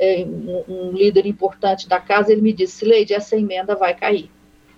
é, 0.00 0.24
um, 0.24 0.92
líder 0.92 1.26
importante 1.26 1.86
da 1.86 2.00
casa, 2.00 2.32
ele 2.32 2.40
me 2.40 2.54
disse, 2.54 2.86
Leide, 2.86 3.12
essa 3.12 3.36
emenda 3.36 3.76
vai 3.76 3.94
cair. 3.94 4.30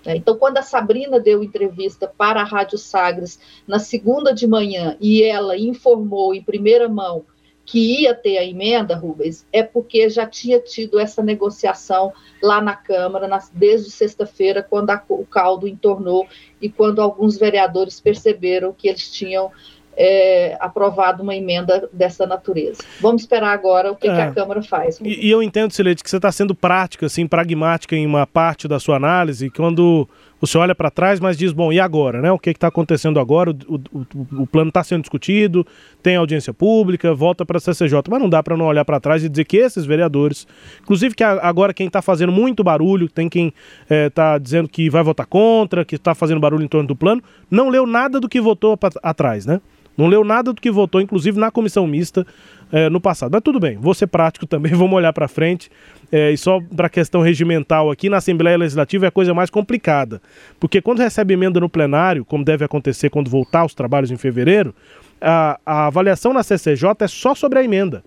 É, 0.05 0.17
então, 0.17 0.37
quando 0.37 0.59
a 0.59 0.63
Sabrina 0.63 1.21
deu 1.21 1.45
entrevista 1.45 2.09
para 2.09 2.41
a 2.41 2.45
Rádio 2.45 2.77
Sagres 2.77 3.39
na 3.67 3.79
segunda 3.79 4.35
de 4.35 4.49
manhã 4.49 4.97
e 5.01 5.23
ela 5.23 5.57
informou 5.57 6.35
em 6.35 6.43
primeira 6.43 6.89
mão 6.89 7.25
que 7.65 8.03
ia 8.03 8.13
ter 8.13 8.39
a 8.39 8.45
emenda, 8.45 8.97
Rubens, 8.97 9.47
é 9.53 9.63
porque 9.63 10.11
já 10.11 10.27
tinha 10.27 10.59
tido 10.59 10.99
essa 10.99 11.23
negociação 11.23 12.13
lá 12.43 12.61
na 12.61 12.75
Câmara, 12.75 13.29
desde 13.53 13.89
sexta-feira, 13.89 14.67
quando 14.69 14.91
a, 14.91 15.01
o 15.09 15.25
caldo 15.25 15.69
entornou 15.69 16.27
e 16.61 16.69
quando 16.69 17.01
alguns 17.01 17.39
vereadores 17.39 18.01
perceberam 18.01 18.73
que 18.73 18.89
eles 18.89 19.09
tinham 19.09 19.53
é, 19.97 20.57
aprovado 20.61 21.23
uma 21.23 21.35
emenda 21.35 21.89
dessa 21.93 22.27
natureza. 22.27 22.83
Vamos 23.01 23.23
esperar 23.23 23.53
agora 23.53 23.93
o 23.93 23.97
que, 23.97 24.09
é. 24.09 24.15
que 24.15 24.21
a 24.21 24.33
Câmara 24.33 24.63
faz. 24.63 24.99
E, 25.01 25.27
e, 25.27 25.31
eu 25.31 25.43
entendo, 25.43 25.73
Silete, 25.73 26.03
que 26.03 26.11
você 26.11 26.17
está 26.17 26.33
sendo 26.33 26.55
prática, 26.55 27.07
assim, 27.07 27.27
pragmática 27.27 27.95
em 27.97 28.07
uma 28.07 28.27
parte 28.27 28.67
da 28.67 28.79
sua 28.79 28.97
análise, 28.97 29.51
quando 29.51 30.09
você 30.41 30.59
olha 30.59 30.75
para 30.75 30.91
trás, 30.91 31.21
mas 31.21 31.39
diz, 31.39 31.53
bom, 31.53 31.73
e 31.73 31.79
agora, 31.79 32.21
né? 32.21 32.33
O 32.33 32.39
que 32.39 32.51
está 32.51 32.67
acontecendo 32.67 33.21
agora? 33.21 33.51
O, 33.51 33.75
o, 33.93 34.43
o 34.43 34.47
plano 34.47 34.71
está 34.71 34.83
sendo 34.83 35.03
discutido, 35.03 35.65
tem 36.03 36.17
audiência 36.17 36.53
pública, 36.53 37.15
volta 37.15 37.47
para 37.47 37.59
a 37.59 37.61
CCJ, 37.61 38.03
mas 38.11 38.21
não 38.21 38.29
dá 38.29 38.43
para 38.43 38.57
não 38.57 38.67
olhar 38.67 38.85
para 38.85 38.99
trás 38.99 39.23
e 39.23 39.29
dizer 39.29 39.45
que 39.45 39.59
esses 39.59 39.85
vereadores, 39.85 40.45
inclusive 40.83 41.15
que 41.15 41.23
agora 41.23 41.73
quem 41.73 41.87
está 41.87 42.03
fazendo 42.03 42.33
muito 42.33 42.65
barulho, 42.65 43.09
tem 43.09 43.29
quem 43.29 43.55
está 43.89 44.35
é, 44.35 44.39
dizendo 44.41 44.69
que 44.69 44.91
vai 44.91 45.05
votar 45.05 45.27
contra, 45.27 45.85
que 45.85 45.95
está 45.95 46.13
fazendo 46.13 46.41
barulho 46.41 46.65
em 46.65 46.69
torno 46.69 46.89
do 46.89 46.97
plano, 46.97 47.23
não 47.49 47.69
leu 47.69 47.87
nada 47.87 48.19
do 48.19 48.29
que 48.29 48.41
votou 48.41 48.77
pra, 48.77 48.91
atrás, 49.01 49.47
né? 49.47 49.61
Não 49.97 50.07
leu 50.07 50.25
nada 50.25 50.53
do 50.53 50.61
que 50.61 50.71
votou, 50.71 51.01
inclusive 51.01 51.39
na 51.39 51.51
comissão 51.51 51.87
mista 51.87 52.27
é, 52.71 52.89
no 52.89 53.01
passado. 53.01 53.33
Mas 53.33 53.43
tudo 53.43 53.61
bem, 53.61 53.77
vou 53.77 53.95
ser 53.95 54.07
prático 54.07 54.47
também, 54.47 54.73
vamos 54.75 54.95
olhar 54.95 55.13
para 55.13 55.29
frente. 55.29 55.71
É, 56.11 56.31
e 56.31 56.37
só 56.37 56.61
para 56.75 56.87
a 56.87 56.91
questão 56.91 57.21
regimental 57.21 57.91
aqui, 57.91 58.09
na 58.09 58.19
Assembleia 58.19 58.57
Legislativa 58.57 59.07
é 59.07 59.09
a 59.09 59.13
coisa 59.13 59.33
mais 59.35 59.51
complicada. 59.51 60.21
Porque 60.59 60.81
quando 60.81 60.99
recebe 60.99 61.35
emenda 61.35 61.61
no 61.61 61.69
plenário, 61.69 62.25
como 62.25 62.45
deve 62.45 62.65
acontecer 62.65 63.11
quando 63.11 63.31
voltar 63.31 63.61
aos 63.61 63.75
trabalhos 63.75 64.11
em 64.11 64.17
fevereiro, 64.17 64.75
a, 65.21 65.59
a 65.65 65.87
avaliação 65.87 66.33
na 66.33 66.43
CCJ 66.43 66.91
é 67.01 67.09
só 67.09 67.35
sobre 67.35 67.59
a 67.59 67.65
emenda. 67.65 68.03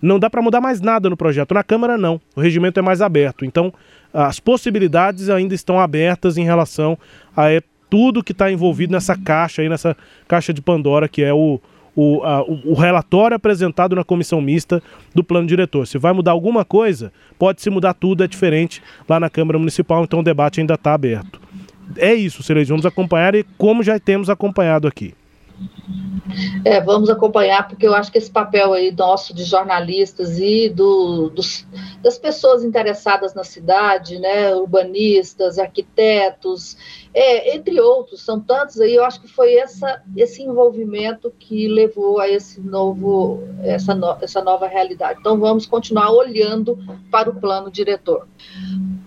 Não 0.00 0.18
dá 0.18 0.30
para 0.30 0.42
mudar 0.42 0.60
mais 0.60 0.80
nada 0.80 1.10
no 1.10 1.16
projeto. 1.16 1.54
Na 1.54 1.64
Câmara, 1.64 1.98
não. 1.98 2.20
O 2.36 2.40
regimento 2.40 2.78
é 2.78 2.82
mais 2.82 3.02
aberto. 3.02 3.44
Então, 3.44 3.72
as 4.12 4.38
possibilidades 4.38 5.28
ainda 5.28 5.54
estão 5.54 5.80
abertas 5.80 6.36
em 6.36 6.44
relação 6.44 6.96
a 7.36 7.46
tudo 7.90 8.22
que 8.22 8.32
está 8.32 8.50
envolvido 8.50 8.92
nessa 8.92 9.16
caixa 9.16 9.62
aí, 9.62 9.68
nessa 9.68 9.96
caixa 10.26 10.52
de 10.52 10.60
Pandora, 10.60 11.08
que 11.08 11.22
é 11.22 11.32
o, 11.32 11.60
o, 11.96 12.22
a, 12.22 12.42
o, 12.42 12.74
relatório 12.74 13.34
apresentado 13.34 13.96
na 13.96 14.04
comissão 14.04 14.40
mista 14.40 14.82
do 15.14 15.24
plano 15.24 15.46
diretor. 15.46 15.86
Se 15.86 15.98
vai 15.98 16.12
mudar 16.12 16.32
alguma 16.32 16.64
coisa, 16.64 17.12
pode 17.38 17.60
se 17.60 17.70
mudar 17.70 17.94
tudo, 17.94 18.22
é 18.22 18.26
diferente 18.26 18.82
lá 19.08 19.18
na 19.18 19.28
Câmara 19.28 19.58
Municipal, 19.58 20.04
então 20.04 20.20
o 20.20 20.22
debate 20.22 20.60
ainda 20.60 20.74
está 20.74 20.94
aberto. 20.94 21.40
É 21.96 22.14
isso, 22.14 22.42
Cereja, 22.42 22.68
vamos 22.68 22.86
acompanhar 22.86 23.34
e 23.34 23.44
como 23.56 23.82
já 23.82 23.98
temos 23.98 24.28
acompanhado 24.28 24.86
aqui. 24.86 25.14
É, 26.64 26.80
vamos 26.80 27.08
acompanhar, 27.08 27.66
porque 27.66 27.86
eu 27.86 27.94
acho 27.94 28.12
que 28.12 28.18
esse 28.18 28.30
papel 28.30 28.72
aí 28.72 28.92
nosso 28.92 29.34
de 29.34 29.44
jornalistas 29.44 30.38
e 30.38 30.68
do, 30.68 31.30
dos, 31.30 31.66
das 32.02 32.18
pessoas 32.18 32.62
interessadas 32.62 33.34
na 33.34 33.42
cidade, 33.42 34.18
né, 34.18 34.54
urbanistas, 34.54 35.58
arquitetos, 35.58 36.76
é, 37.14 37.56
entre 37.56 37.80
outros, 37.80 38.22
são 38.22 38.38
tantos 38.40 38.80
aí, 38.80 38.94
eu 38.94 39.04
acho 39.04 39.20
que 39.20 39.28
foi 39.28 39.54
essa, 39.54 40.02
esse 40.16 40.42
envolvimento 40.42 41.32
que 41.38 41.66
levou 41.66 42.20
a 42.20 42.28
esse 42.28 42.60
novo, 42.60 43.42
essa, 43.62 43.94
no, 43.94 44.16
essa 44.20 44.42
nova 44.42 44.66
realidade. 44.66 45.20
Então 45.20 45.38
vamos 45.38 45.66
continuar 45.66 46.10
olhando 46.10 46.78
para 47.10 47.30
o 47.30 47.40
plano 47.40 47.70
diretor. 47.70 48.28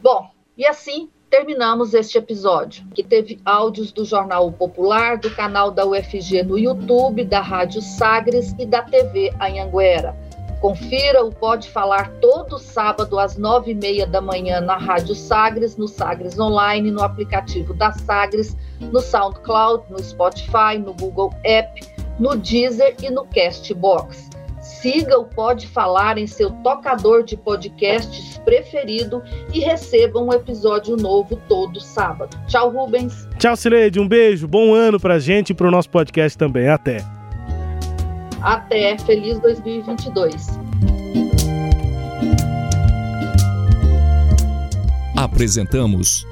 Bom, 0.01 0.29
e 0.57 0.65
assim 0.65 1.09
terminamos 1.31 1.93
este 1.93 2.17
episódio, 2.17 2.83
que 2.93 3.01
teve 3.01 3.39
áudios 3.45 3.93
do 3.93 4.03
Jornal 4.03 4.51
Popular, 4.51 5.17
do 5.17 5.31
canal 5.31 5.71
da 5.71 5.85
UFG 5.85 6.43
no 6.43 6.59
YouTube, 6.59 7.23
da 7.23 7.39
Rádio 7.39 7.81
Sagres 7.81 8.53
e 8.59 8.65
da 8.65 8.81
TV 8.81 9.33
Anhanguera. 9.39 10.13
Confira 10.59 11.23
o 11.23 11.31
Pode 11.31 11.69
Falar 11.69 12.11
todo 12.19 12.59
sábado 12.59 13.17
às 13.17 13.37
nove 13.37 13.71
e 13.71 13.73
meia 13.73 14.05
da 14.05 14.19
manhã 14.19 14.59
na 14.59 14.75
Rádio 14.75 15.15
Sagres, 15.15 15.77
no 15.77 15.87
Sagres 15.87 16.37
Online, 16.37 16.91
no 16.91 17.01
aplicativo 17.01 17.73
da 17.73 17.93
Sagres, 17.93 18.55
no 18.81 18.99
SoundCloud, 18.99 19.85
no 19.89 20.03
Spotify, 20.03 20.77
no 20.77 20.93
Google 20.93 21.33
App, 21.45 21.81
no 22.19 22.35
Deezer 22.35 22.93
e 23.01 23.09
no 23.09 23.25
Castbox. 23.25 24.29
Siga 24.81 25.19
o 25.19 25.25
Pode 25.25 25.67
Falar 25.67 26.17
em 26.17 26.25
seu 26.25 26.49
tocador 26.63 27.23
de 27.23 27.37
podcasts 27.37 28.39
preferido 28.39 29.21
e 29.53 29.59
receba 29.59 30.19
um 30.19 30.33
episódio 30.33 30.97
novo 30.97 31.39
todo 31.47 31.79
sábado. 31.79 32.35
Tchau, 32.47 32.71
Rubens. 32.71 33.27
Tchau, 33.37 33.55
Cileide. 33.55 33.99
Um 33.99 34.07
beijo. 34.07 34.47
Bom 34.47 34.73
ano 34.73 34.99
pra 34.99 35.19
gente 35.19 35.51
e 35.51 35.53
pro 35.53 35.69
nosso 35.69 35.89
podcast 35.89 36.35
também. 36.35 36.67
Até. 36.67 37.05
Até. 38.41 38.97
Feliz 38.97 39.39
2022. 39.39 40.59
Apresentamos 45.15 46.25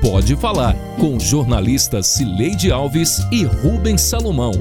Pode 0.00 0.34
Falar 0.36 0.74
com 0.98 1.20
jornalistas 1.20 2.06
Cileide 2.06 2.72
Alves 2.72 3.18
e 3.30 3.44
Rubens 3.44 4.00
Salomão. 4.00 4.52